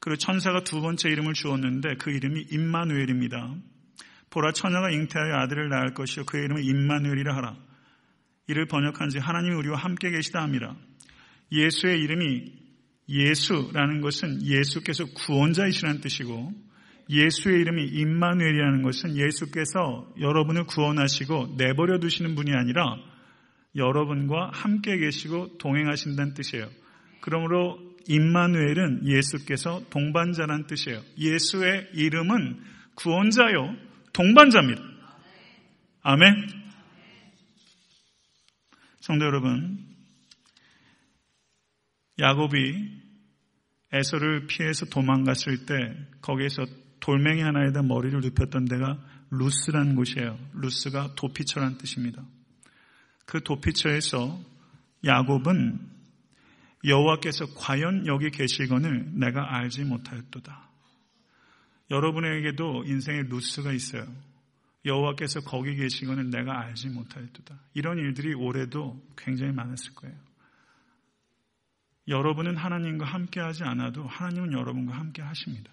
그리고 0.00 0.16
천사가 0.16 0.64
두 0.64 0.80
번째 0.80 1.08
이름을 1.10 1.34
주었는데 1.34 1.94
그 1.98 2.10
이름이 2.10 2.46
임마누엘입니다. 2.50 3.54
보라 4.30 4.52
처녀가 4.52 4.90
잉태하여 4.90 5.34
아들을 5.34 5.68
낳을 5.68 5.94
것이요 5.94 6.24
그 6.26 6.38
이름을 6.38 6.64
임마누엘이라 6.64 7.34
하라. 7.34 7.56
이를 8.48 8.66
번역한 8.66 9.08
지 9.08 9.18
하나님이 9.18 9.54
우리와 9.56 9.76
함께 9.76 10.10
계시다 10.10 10.42
함이라. 10.42 10.76
예수의 11.52 12.00
이름이 12.00 12.52
예수라는 13.08 14.00
것은 14.00 14.42
예수께서 14.42 15.04
구원자이시라는 15.04 16.00
뜻이고 16.00 16.52
예수의 17.08 17.60
이름이 17.60 17.84
임마누엘이라는 17.84 18.82
것은 18.82 19.16
예수께서 19.16 20.12
여러분을 20.20 20.64
구원하시고 20.64 21.54
내버려 21.56 22.00
두시는 22.00 22.34
분이 22.34 22.52
아니라 22.52 22.96
여러분과 23.76 24.50
함께 24.52 24.98
계시고 24.98 25.58
동행하신다는 25.58 26.34
뜻이에요. 26.34 26.68
그러므로 27.20 27.78
임마누엘은 28.08 29.06
예수께서 29.06 29.82
동반자란 29.90 30.66
뜻이에요. 30.66 31.00
예수의 31.18 31.90
이름은 31.94 32.60
구원자요, 32.94 33.76
동반자입니다. 34.16 34.82
아멘. 36.00 36.32
성도 39.00 39.26
여러분, 39.26 39.78
야곱이 42.18 43.02
에서를 43.92 44.46
피해서 44.46 44.86
도망갔을 44.86 45.66
때 45.66 45.74
거기에서 46.22 46.64
돌멩이 47.00 47.42
하나에다 47.42 47.82
머리를 47.82 48.18
눕혔던 48.20 48.64
데가 48.64 48.98
루스라는 49.30 49.94
곳이에요. 49.96 50.38
루스가 50.54 51.14
도피처란 51.14 51.76
뜻입니다. 51.76 52.24
그 53.26 53.42
도피처에서 53.42 54.40
야곱은 55.04 55.78
여호와께서 56.86 57.52
과연 57.54 58.06
여기 58.06 58.30
계시건을 58.30 59.18
내가 59.18 59.56
알지 59.56 59.84
못하였도다. 59.84 60.65
여러분에게도 61.90 62.84
인생에 62.84 63.22
루스가 63.22 63.72
있어요. 63.72 64.06
여호와께서 64.84 65.40
거기 65.40 65.74
계시건을 65.74 66.30
내가 66.30 66.60
알지 66.60 66.88
못하였도다. 66.90 67.60
이런 67.74 67.98
일들이 67.98 68.34
올해도 68.34 69.02
굉장히 69.16 69.52
많았을 69.52 69.94
거예요. 69.94 70.16
여러분은 72.08 72.56
하나님과 72.56 73.04
함께하지 73.04 73.64
않아도 73.64 74.06
하나님은 74.06 74.52
여러분과 74.52 74.96
함께 74.96 75.22
하십니다. 75.22 75.72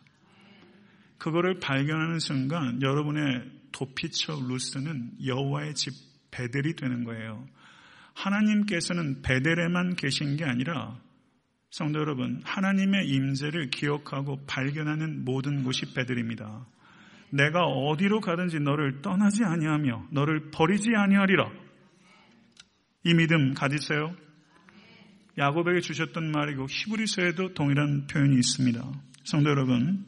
그거를 1.19 1.59
발견하는 1.59 2.19
순간 2.19 2.81
여러분의 2.81 3.49
도피처 3.71 4.41
루스는 4.47 5.25
여호와의 5.25 5.75
집 5.75 5.93
베델이 6.31 6.75
되는 6.75 7.03
거예요. 7.03 7.47
하나님께서는 8.13 9.21
베델에만 9.21 9.95
계신 9.95 10.37
게 10.37 10.43
아니라 10.43 10.99
성도 11.73 11.99
여러분, 11.99 12.39
하나님의 12.43 13.07
임재를 13.07 13.71
기억하고 13.71 14.45
발견하는 14.45 15.25
모든 15.25 15.63
곳이 15.63 15.91
베델입니다. 15.95 16.67
내가 17.31 17.61
어디로 17.63 18.21
가든지 18.21 18.59
너를 18.59 19.01
떠나지 19.01 19.43
아니하며 19.43 20.09
너를 20.11 20.51
버리지 20.51 20.91
아니하리라. 20.95 21.51
이 23.05 23.15
믿음 23.15 23.55
가지세요. 23.55 24.15
야곱에게 25.39 25.79
주셨던 25.79 26.31
말이고 26.31 26.67
히브리서에도 26.69 27.55
동일한 27.55 28.05
표현이 28.05 28.35
있습니다. 28.35 28.79
성도 29.23 29.49
여러분, 29.49 30.05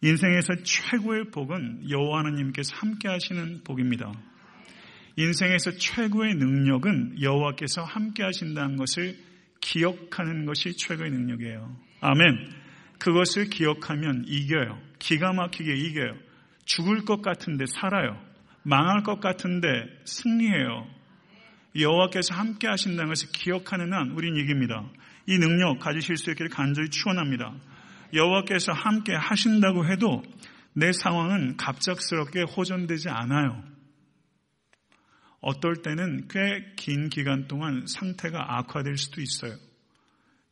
인생에서 0.00 0.62
최고의 0.62 1.32
복은 1.32 1.90
여호와 1.90 2.20
하나님께서 2.20 2.70
함께 2.76 3.08
하시는 3.08 3.64
복입니다. 3.64 4.12
인생에서 5.16 5.72
최고의 5.72 6.36
능력은 6.36 7.20
여호와께서 7.20 7.82
함께 7.82 8.22
하신다는 8.22 8.76
것을 8.76 9.33
기억하는 9.64 10.44
것이 10.44 10.76
최고의 10.76 11.10
능력이에요. 11.10 11.74
아멘. 12.02 12.52
그것을 12.98 13.48
기억하면 13.48 14.24
이겨요. 14.26 14.78
기가 14.98 15.32
막히게 15.32 15.74
이겨요. 15.74 16.14
죽을 16.66 17.04
것 17.04 17.22
같은데 17.22 17.64
살아요. 17.66 18.20
망할 18.62 19.02
것 19.02 19.20
같은데 19.20 19.68
승리해요. 20.04 20.86
여호와께서 21.76 22.34
함께 22.34 22.68
하신다는 22.68 23.08
것을 23.08 23.30
기억하는 23.32 23.92
한 23.92 24.10
우린 24.10 24.36
이깁니다. 24.36 24.84
이 25.26 25.38
능력 25.38 25.78
가지실 25.80 26.18
수 26.18 26.30
있기를 26.30 26.50
간절히 26.50 26.90
축원합니다. 26.90 27.54
여호와께서 28.12 28.72
함께 28.72 29.14
하신다고 29.14 29.86
해도 29.86 30.22
내 30.74 30.92
상황은 30.92 31.56
갑작스럽게 31.56 32.42
호전되지 32.42 33.08
않아요. 33.08 33.62
어떨 35.44 35.82
때는 35.82 36.26
꽤 36.28 36.74
긴 36.76 37.10
기간 37.10 37.46
동안 37.46 37.86
상태가 37.86 38.58
악화될 38.58 38.96
수도 38.96 39.20
있어요. 39.20 39.56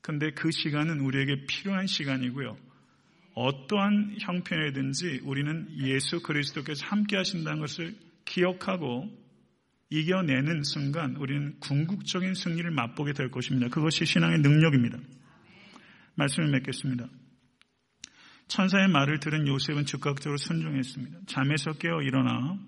근데 0.03 0.31
그 0.33 0.51
시간은 0.51 1.01
우리에게 1.01 1.47
필요한 1.47 1.87
시간이고요. 1.87 2.57
어떠한 3.35 4.17
형편이든지 4.21 5.21
우리는 5.25 5.67
예수 5.79 6.21
그리스도께서 6.21 6.85
함께 6.87 7.17
하신다는 7.17 7.61
것을 7.61 7.95
기억하고 8.27 9.09
이겨내는 9.89 10.63
순간 10.63 11.17
우리는 11.17 11.59
궁극적인 11.61 12.35
승리를 12.35 12.71
맛보게 12.71 13.15
될 13.15 13.31
것입니다. 13.31 13.69
그것이 13.69 14.05
신앙의 14.05 14.41
능력입니다. 14.41 14.99
말씀을 16.17 16.51
맺겠습니다. 16.51 17.09
천사의 18.49 18.89
말을 18.89 19.21
들은 19.21 19.49
요셉은 19.49 19.87
즉각적으로 19.87 20.37
순종했습니다. 20.37 21.21
잠에서 21.27 21.73
깨어 21.73 22.03
일어나 22.03 22.59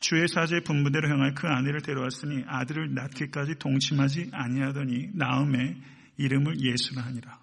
주의 0.00 0.28
사제 0.28 0.60
분부대로 0.60 1.08
행할 1.08 1.34
그 1.34 1.46
아내를 1.46 1.80
데려왔으니 1.80 2.44
아들을 2.46 2.94
낳기까지 2.94 3.56
동침하지 3.58 4.30
아니하더니 4.32 5.10
나음의 5.14 5.76
이름을 6.18 6.60
예수라 6.60 7.02
하니라. 7.02 7.38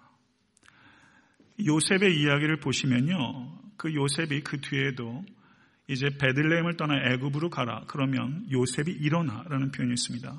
요셉의 1.64 2.20
이야기를 2.20 2.60
보시면요. 2.60 3.62
그 3.76 3.94
요셉이 3.94 4.42
그 4.42 4.60
뒤에도 4.60 5.24
이제 5.88 6.08
베들레헴을 6.18 6.76
떠나 6.76 6.94
애굽으로 7.12 7.50
가라. 7.50 7.84
그러면 7.86 8.46
요셉이 8.50 8.90
일어나라는 8.92 9.70
표현이 9.70 9.92
있습니다. 9.92 10.36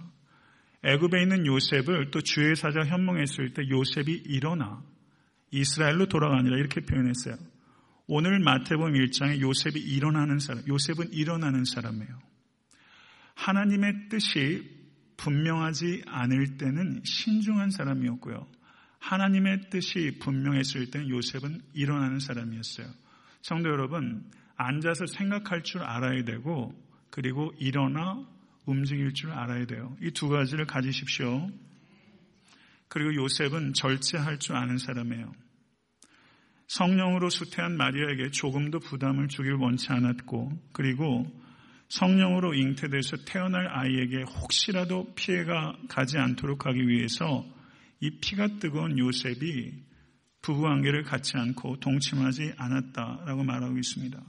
애굽에 0.84 1.22
있는 1.22 1.46
요셉을 1.46 2.12
또 2.12 2.22
주의 2.22 2.56
사자 2.56 2.82
현몽했을 2.82 3.54
때 3.54 3.68
요셉이 3.70 4.24
일어나 4.28 4.84
이스라엘로 5.52 6.08
돌아가니라 6.08 6.58
이렇게 6.58 6.82
표현했어요. 6.82 7.36
오늘 8.08 8.40
마태복음 8.40 8.94
1장에 8.94 9.40
요셉이 9.42 9.80
일어나는 9.80 10.40
사람, 10.40 10.64
요셉은 10.68 11.12
일어나는 11.12 11.66
사람이에요. 11.66 12.20
하나님의 13.34 14.10
뜻이 14.10 14.64
분명하지 15.18 16.04
않을 16.06 16.58
때는 16.58 17.02
신중한 17.04 17.72
사람이었고요. 17.72 18.48
하나님의 19.00 19.70
뜻이 19.70 20.18
분명했을 20.20 20.92
때는 20.92 21.10
요셉은 21.10 21.62
일어나는 21.74 22.20
사람이었어요. 22.20 22.88
성도 23.42 23.70
여러분, 23.70 24.30
앉아서 24.56 25.06
생각할 25.08 25.64
줄 25.64 25.82
알아야 25.82 26.24
되고, 26.24 26.74
그리고 27.10 27.54
일어나 27.60 28.26
움직일 28.66 29.14
줄 29.14 29.32
알아야 29.32 29.66
돼요. 29.66 29.96
이 30.02 30.12
두 30.12 30.28
가지를 30.28 30.66
가지십시오. 30.66 31.50
그리고 32.88 33.16
요셉은 33.16 33.74
절제할 33.74 34.40
줄 34.40 34.56
아는 34.56 34.78
사람이에요. 34.78 35.32
성령으로 36.68 37.30
수태한 37.30 37.78
마리아에게 37.78 38.32
조금도 38.32 38.80
부담을 38.80 39.28
주길 39.28 39.54
원치 39.54 39.88
않았고, 39.90 40.52
그리고 40.72 41.26
성령으로 41.90 42.54
잉태돼서 42.54 43.18
태어날 43.26 43.68
아이에게 43.68 44.24
혹시라도 44.24 45.14
피해가 45.16 45.78
가지 45.88 46.18
않도록 46.18 46.66
하기 46.66 46.88
위해서 46.88 47.46
이 48.00 48.10
피가 48.20 48.60
뜨거운 48.60 48.98
요셉이 48.98 49.74
부부관계를 50.42 51.04
갖지 51.04 51.38
않고 51.38 51.80
동침하지 51.80 52.54
않았다라고 52.58 53.44
말하고 53.44 53.78
있습니다. 53.78 54.22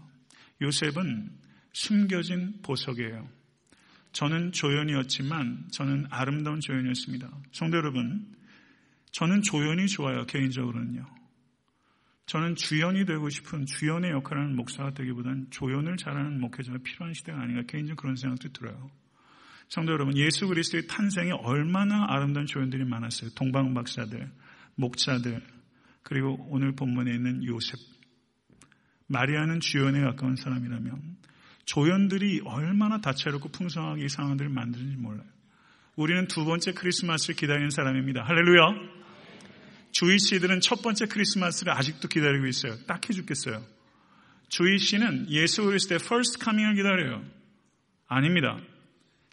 요셉은 0.63 1.31
숨겨진 1.73 2.63
보석이에요. 2.63 3.29
저는 4.13 4.53
조연이었지만 4.53 5.67
저는 5.73 6.07
아름다운 6.09 6.61
조연이었습니다. 6.61 7.31
성도 7.53 7.77
여러분, 7.77 8.35
저는 9.13 9.43
조연이 9.43 9.87
좋아요, 9.87 10.25
개인적으로는요. 10.25 11.05
저는 12.27 12.57
주연이 12.57 13.05
되고 13.05 13.29
싶은 13.29 13.67
주연의 13.67 14.11
역할을 14.11 14.43
하는 14.43 14.57
목사가 14.57 14.93
되기보다는 14.93 15.47
조연을 15.51 15.97
잘하는 15.97 16.41
목회자가 16.41 16.79
필요한 16.83 17.15
시대가 17.15 17.41
아닌가 17.41 17.63
개인적으로 17.67 17.97
그런 17.97 18.17
생각도 18.17 18.53
들어요. 18.53 18.91
성도 19.69 19.93
여러분, 19.93 20.17
예수 20.17 20.47
그리스도의 20.47 20.87
탄생에 20.87 21.31
얼마나 21.33 22.07
아름다운 22.09 22.47
조연들이 22.47 22.85
많았어요. 22.85 23.31
동방 23.35 23.75
박사들, 23.75 24.31
목자들, 24.77 25.41
그리고 26.03 26.37
오늘 26.51 26.75
본문에 26.75 27.13
있는 27.13 27.45
요셉. 27.45 27.75
마리아는 29.09 29.61
주연에 29.61 30.01
가까운 30.01 30.37
사람이라면 30.37 31.17
조연들이 31.65 32.43
얼마나 32.45 33.01
다채롭고 33.01 33.51
풍성하게 33.51 34.05
이 34.05 34.09
상황들을 34.09 34.51
만드는지 34.51 34.97
몰라요. 34.97 35.27
우리는 35.97 36.27
두 36.29 36.45
번째 36.45 36.73
크리스마스를 36.73 37.37
기다리는 37.37 37.71
사람입니다. 37.71 38.23
할렐루야! 38.23 39.06
주희 39.97 40.19
씨들은 40.19 40.61
첫 40.61 40.83
번째 40.83 41.07
크리스마스를 41.07 41.73
아직도 41.73 42.09
기다리고 42.09 42.47
있어요. 42.49 42.77
딱해 42.85 43.15
죽겠어요. 43.15 43.65
주희 44.51 44.79
씨는 44.79 45.31
예수 45.31 45.65
그리스도의 45.65 46.01
first 46.03 46.39
coming을 46.45 46.75
기다려요. 46.75 47.25
아닙니다. 48.07 48.61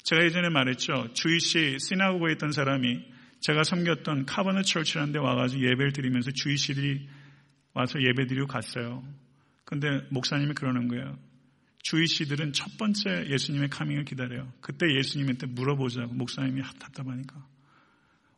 제가 0.03 0.23
예전에 0.23 0.47
말했죠. 0.47 1.09
주희 1.11 1.41
씨 1.41 1.77
시나고에 1.81 2.31
있던 2.35 2.53
사람이 2.53 3.03
제가 3.41 3.65
섬겼던 3.65 4.25
카버너 4.25 4.61
철치라는 4.61 5.11
데 5.11 5.19
와가지고 5.19 5.61
예배를 5.65 5.91
드리면서 5.91 6.31
주희 6.31 6.55
씨들이 6.55 7.09
와서 7.73 8.01
예배 8.01 8.27
드리고 8.27 8.47
갔어요. 8.47 9.03
근데 9.65 9.89
목사님이 10.11 10.53
그러는 10.53 10.87
거예요. 10.87 11.19
주희 11.79 12.07
씨들은 12.07 12.53
첫 12.53 12.77
번째 12.77 13.25
예수님의 13.29 13.69
카밍을 13.69 14.05
기다려요. 14.05 14.53
그때 14.61 14.85
예수님한테 14.95 15.45
물어보자고 15.47 16.13
목사님이 16.13 16.61
답답하니까. 16.79 17.52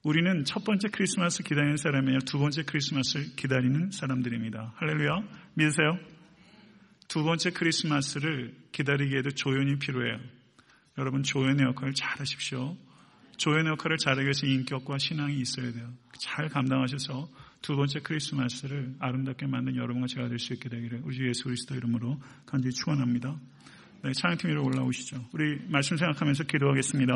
우리는 0.05 0.45
첫 0.45 0.63
번째 0.63 0.89
크리스마스 0.89 1.41
기다리는 1.41 1.77
사람이 1.77 2.05
아니라 2.09 2.19
두 2.27 2.37
번째 2.37 2.61
크리스마스를 2.61 3.35
기다리는 3.35 3.89
사람들입니다. 3.89 4.73
할렐루야. 4.75 5.23
믿으세요? 5.55 5.97
두 7.07 7.23
번째 7.23 7.49
크리스마스를 7.49 8.53
기다리기에도 8.71 9.31
조연이 9.31 9.79
필요해요. 9.79 10.19
여러분 10.99 11.23
조연의 11.23 11.65
역할을 11.65 11.95
잘 11.95 12.19
하십시오. 12.19 12.77
조연의 13.37 13.71
역할을 13.71 13.97
잘하기 13.97 14.21
위해서 14.21 14.45
인격과 14.45 14.99
신앙이 14.99 15.39
있어야 15.39 15.71
돼요. 15.71 15.91
잘 16.19 16.49
감당하셔서 16.49 17.27
두 17.63 17.75
번째 17.75 17.99
크리스마스를 18.01 18.93
아름답게 18.99 19.47
만든 19.47 19.75
여러분과 19.75 20.05
제가 20.05 20.27
될 20.27 20.37
수 20.37 20.53
있게 20.53 20.69
되기를 20.69 21.01
우리 21.03 21.27
예수 21.27 21.45
그리스도 21.45 21.73
이름으로 21.73 22.21
간절히 22.45 22.75
축원합니다. 22.75 23.39
네, 24.03 24.11
찬양팀 24.11 24.51
위로 24.51 24.65
올라오시죠. 24.65 25.29
우리 25.33 25.59
말씀 25.67 25.97
생각하면서 25.97 26.43
기도하겠습니다. 26.43 27.13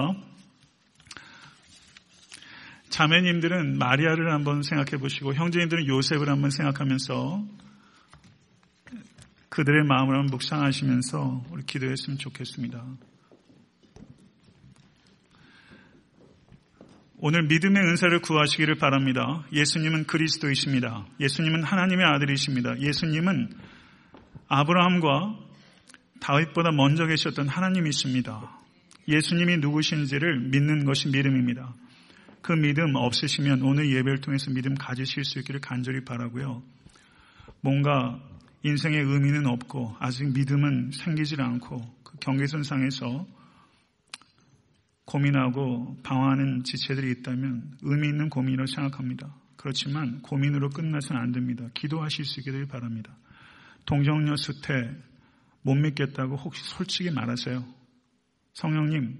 자매님들은 2.89 3.77
마리아를 3.77 4.31
한번 4.31 4.63
생각해 4.63 4.99
보시고 4.99 5.33
형제님들은 5.33 5.87
요셉을 5.87 6.29
한번 6.29 6.49
생각하면서 6.49 7.45
그들의 9.49 9.83
마음을 9.85 10.15
한번 10.15 10.31
묵상하시면서 10.31 11.45
우리 11.51 11.63
기도했으면 11.65 12.17
좋겠습니다. 12.17 12.83
오늘 17.21 17.43
믿음의 17.47 17.83
은사를 17.83 18.17
구하시기를 18.21 18.75
바랍니다. 18.75 19.45
예수님은 19.51 20.05
그리스도이십니다. 20.05 21.05
예수님은 21.19 21.63
하나님의 21.63 22.05
아들이십니다. 22.05 22.79
예수님은 22.79 23.49
아브라함과 24.47 25.37
다윗보다 26.21 26.71
먼저 26.71 27.05
계셨던 27.05 27.49
하나님이십니다. 27.49 28.57
예수님이 29.09 29.57
누구신지를 29.57 30.39
믿는 30.49 30.85
것이 30.85 31.09
믿음입니다. 31.09 31.73
그 32.41 32.53
믿음 32.53 32.95
없으시면 32.95 33.61
오늘 33.61 33.91
예배를 33.91 34.21
통해서 34.21 34.51
믿음 34.51 34.75
가지실 34.75 35.23
수 35.23 35.39
있기를 35.39 35.59
간절히 35.61 36.03
바라고요. 36.03 36.63
뭔가 37.61 38.19
인생의 38.63 38.99
의미는 38.99 39.45
없고 39.45 39.95
아직 39.99 40.33
믿음은 40.33 40.91
생기질 40.91 41.41
않고 41.41 41.79
그 42.03 42.17
경계선상에서 42.19 43.27
고민하고 45.05 45.97
방황하는 46.03 46.63
지체들이 46.63 47.11
있다면 47.11 47.77
의미 47.81 48.09
있는 48.09 48.29
고민이라고 48.29 48.67
생각합니다. 48.67 49.33
그렇지만 49.55 50.21
고민으로 50.21 50.69
끝나서는 50.69 51.21
안 51.21 51.31
됩니다. 51.31 51.67
기도하실 51.73 52.25
수 52.25 52.39
있기를 52.41 52.67
바랍니다. 52.67 53.17
동정녀 53.85 54.35
수태 54.35 54.95
못 55.61 55.75
믿겠다고 55.75 56.35
혹시 56.35 56.63
솔직히 56.63 57.09
말하세요. 57.11 57.65
성령님 58.53 59.17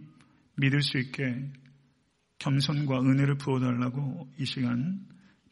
믿을 0.56 0.82
수 0.82 0.98
있게 0.98 1.50
겸손과 2.40 3.02
은혜를 3.02 3.36
부어달라고 3.36 4.28
이 4.40 4.46
시간 4.46 5.06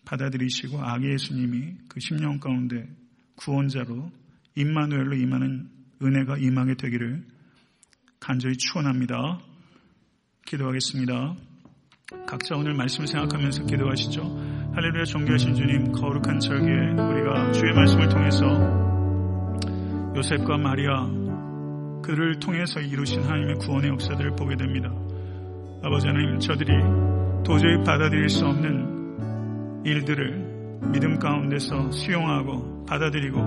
받아들이시고 0.06 0.82
아기 0.82 1.10
예수님이 1.12 1.76
그 1.90 2.00
10년 2.00 2.40
가운데 2.40 2.88
구원자로 3.36 4.10
임마누엘로 4.56 5.16
임하는 5.16 5.70
은혜가 6.02 6.38
임하게 6.38 6.76
되기를 6.76 7.26
간절히 8.20 8.56
축원합니다. 8.58 9.40
기도하겠습니다. 10.46 11.36
각자 12.26 12.56
오늘 12.56 12.74
말씀을 12.74 13.08
생각하면서 13.08 13.66
기도하시죠. 13.66 14.72
할렐루야 14.74 15.04
존귀하신 15.06 15.56
주님 15.56 15.92
거룩한 15.92 16.40
절기에 16.40 17.04
우리가 17.04 17.52
주의 17.52 17.74
말씀을 17.74 18.08
통해서 18.10 18.46
요셉과 20.16 20.58
마리아 20.58 21.06
그를 22.02 22.40
통해서 22.40 22.80
이루신 22.80 23.24
하나님의 23.24 23.56
구원의 23.56 23.90
역사들을 23.92 24.36
보게 24.38 24.56
됩니다. 24.56 24.90
아버지 25.84 26.08
하나님 26.08 26.40
저들이 26.40 26.74
도저히 27.44 27.78
받아들일 27.84 28.30
수 28.30 28.46
없는 28.46 29.84
일들을 29.86 30.82
믿음 30.92 31.20
가운데서 31.20 31.92
수용하고 31.92 32.86
받아들이고 32.86 33.38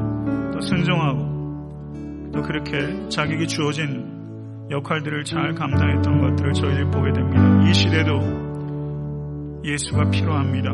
또 0.52 0.60
순종하고 0.60 2.30
또 2.32 2.42
그렇게 2.42 3.08
자기에게 3.08 3.46
주어진 3.46 4.68
역할들을 4.70 5.24
잘 5.24 5.54
감당했던 5.54 6.20
것들을 6.20 6.52
저희들이 6.52 6.84
보게 6.90 7.12
됩니다. 7.12 7.68
이 7.68 7.74
시대도 7.74 9.60
예수가 9.64 10.10
필요합니다. 10.10 10.70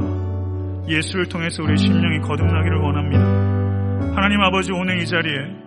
예수를 0.89 1.27
통해서 1.29 1.63
우리 1.63 1.77
심령이 1.79 2.21
거듭나기를 2.21 2.79
원합니다. 2.79 3.25
하나님 4.15 4.41
아버지 4.41 4.71
오늘 4.73 5.01
이 5.01 5.07
자리에 5.07 5.66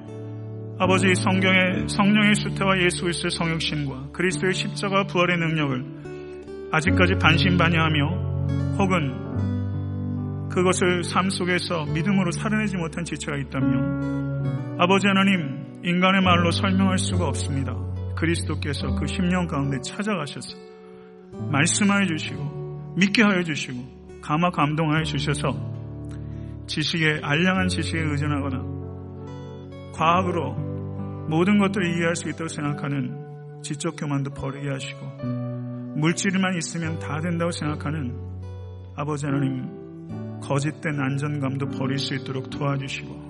아버지 0.81 1.13
성경의 1.13 1.89
성령의 1.89 2.35
수태와 2.35 2.81
예수 2.81 3.01
그리스도의 3.01 3.31
성육신과 3.31 4.11
그리스도의 4.13 4.53
십자가 4.53 5.03
부활의 5.03 5.37
능력을 5.37 6.69
아직까지 6.71 7.15
반신반의하며 7.21 8.77
혹은 8.77 10.47
그것을 10.47 11.03
삶 11.03 11.29
속에서 11.29 11.83
믿음으로 11.83 12.31
살아내지 12.31 12.77
못한 12.77 13.03
지체가 13.03 13.37
있다면 13.39 14.77
아버지 14.79 15.05
하나님 15.07 15.81
인간의 15.83 16.21
말로 16.21 16.49
설명할 16.49 16.97
수가 16.97 17.27
없습니다. 17.27 17.75
그리스도께서 18.15 18.95
그 18.95 19.03
10년 19.03 19.49
가운데 19.49 19.81
찾아가셔서 19.81 20.57
말씀하여 21.51 22.05
주시고 22.05 22.93
믿게 22.95 23.21
하여 23.21 23.43
주시고 23.43 24.21
감화 24.21 24.49
감동하여 24.49 25.03
주셔서 25.03 25.49
지식에 26.67 27.19
알량한 27.21 27.67
지식에 27.67 27.99
의존하거나 27.99 28.79
과학으로 29.93 30.68
모든 31.29 31.59
것들을 31.59 31.95
이해할 31.95 32.15
수 32.15 32.27
있다고 32.27 32.47
생각하는 32.47 33.61
지적 33.61 33.95
교만도 33.97 34.31
버리게 34.31 34.67
하시고 34.67 34.99
물질만 35.95 36.57
있으면 36.57 36.97
다 36.97 37.19
된다고 37.19 37.51
생각하는 37.51 38.17
아버지 38.95 39.27
하나님 39.27 40.39
거짓된 40.41 40.99
안전감도 40.99 41.67
버릴 41.77 41.99
수 41.99 42.15
있도록 42.15 42.49
도와주시고 42.49 43.29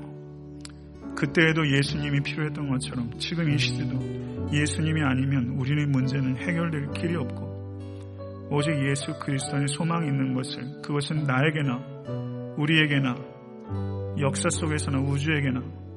그때에도 1.15 1.69
예수님이 1.69 2.21
필요했던 2.21 2.69
것처럼 2.69 3.11
지금 3.17 3.49
이 3.49 3.57
시대도 3.57 4.49
예수님이 4.53 5.01
아니면 5.03 5.49
우리의 5.59 5.87
문제는 5.87 6.37
해결될 6.37 6.91
길이 6.91 7.17
없고 7.17 8.47
오직 8.51 8.71
예수 8.89 9.13
그리스도 9.19 9.57
안에 9.57 9.65
소망이 9.67 10.07
있는 10.07 10.33
것을 10.33 10.81
그것은 10.81 11.25
나에게나 11.25 12.55
우리에게나 12.57 13.15
역사 14.19 14.49
속에서나 14.49 14.99
우주에게나 14.99 15.88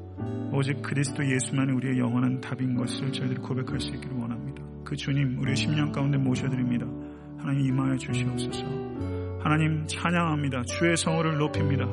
오직 0.52 0.82
그리스도 0.82 1.24
예수만이 1.24 1.72
우리의 1.72 1.98
영원한 1.98 2.40
답인 2.40 2.74
것을 2.76 3.12
저희들이 3.12 3.40
고백할 3.40 3.80
수 3.80 3.94
있기를 3.94 4.16
원합니다. 4.16 4.62
그 4.84 4.96
주님 4.96 5.38
우리의 5.40 5.56
심령 5.56 5.90
가운데 5.92 6.18
모셔드립니다. 6.18 6.86
하나님 7.38 7.66
임하여 7.66 7.96
주시옵소서. 7.96 8.64
하나님 9.40 9.86
찬양합니다. 9.86 10.62
주의 10.64 10.96
성호를 10.96 11.38
높입니다. 11.38 11.86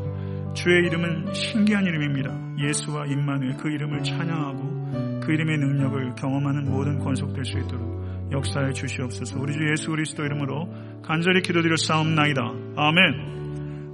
주의 0.54 0.86
이름은 0.88 1.34
신기한 1.34 1.86
이름입니다. 1.86 2.58
예수와 2.60 3.06
임마누엘 3.06 3.58
그 3.58 3.70
이름을 3.70 4.04
찬양하고 4.04 5.22
그 5.22 5.34
이름의 5.34 5.58
능력을 5.58 6.16
경험하는 6.16 6.66
모든 6.66 7.00
권속될 7.00 7.46
수 7.46 7.58
있도록 7.60 8.30
역사해 8.32 8.74
주시옵소서. 8.74 9.40
우리 9.40 9.54
주 9.54 9.60
예수 9.72 9.90
그리스도 9.90 10.24
이름으로 10.24 10.68
간절히 11.02 11.42
기도드려 11.42 11.76
싸움나이다. 11.78 12.42
아멘. 12.76 13.39